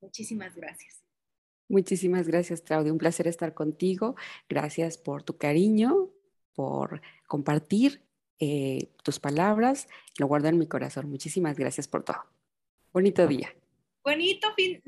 [0.00, 1.04] Muchísimas gracias.
[1.68, 2.92] Muchísimas gracias, Claudia.
[2.92, 4.16] Un placer estar contigo.
[4.48, 6.10] Gracias por tu cariño,
[6.54, 8.04] por compartir
[8.44, 9.86] eh, tus palabras.
[10.18, 11.08] Lo guardo en mi corazón.
[11.08, 12.24] Muchísimas gracias por todo.
[12.92, 13.54] Bonito día.
[14.02, 14.82] Bonito fin,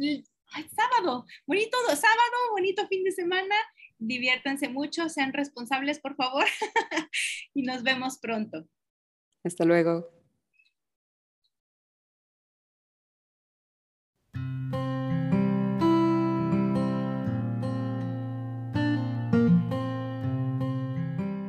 [0.75, 3.55] sábado, bonito sábado, bonito fin de semana.
[3.99, 6.47] Diviértanse mucho, sean responsables, por favor.
[7.55, 8.67] y nos vemos pronto.
[9.45, 10.11] Hasta luego.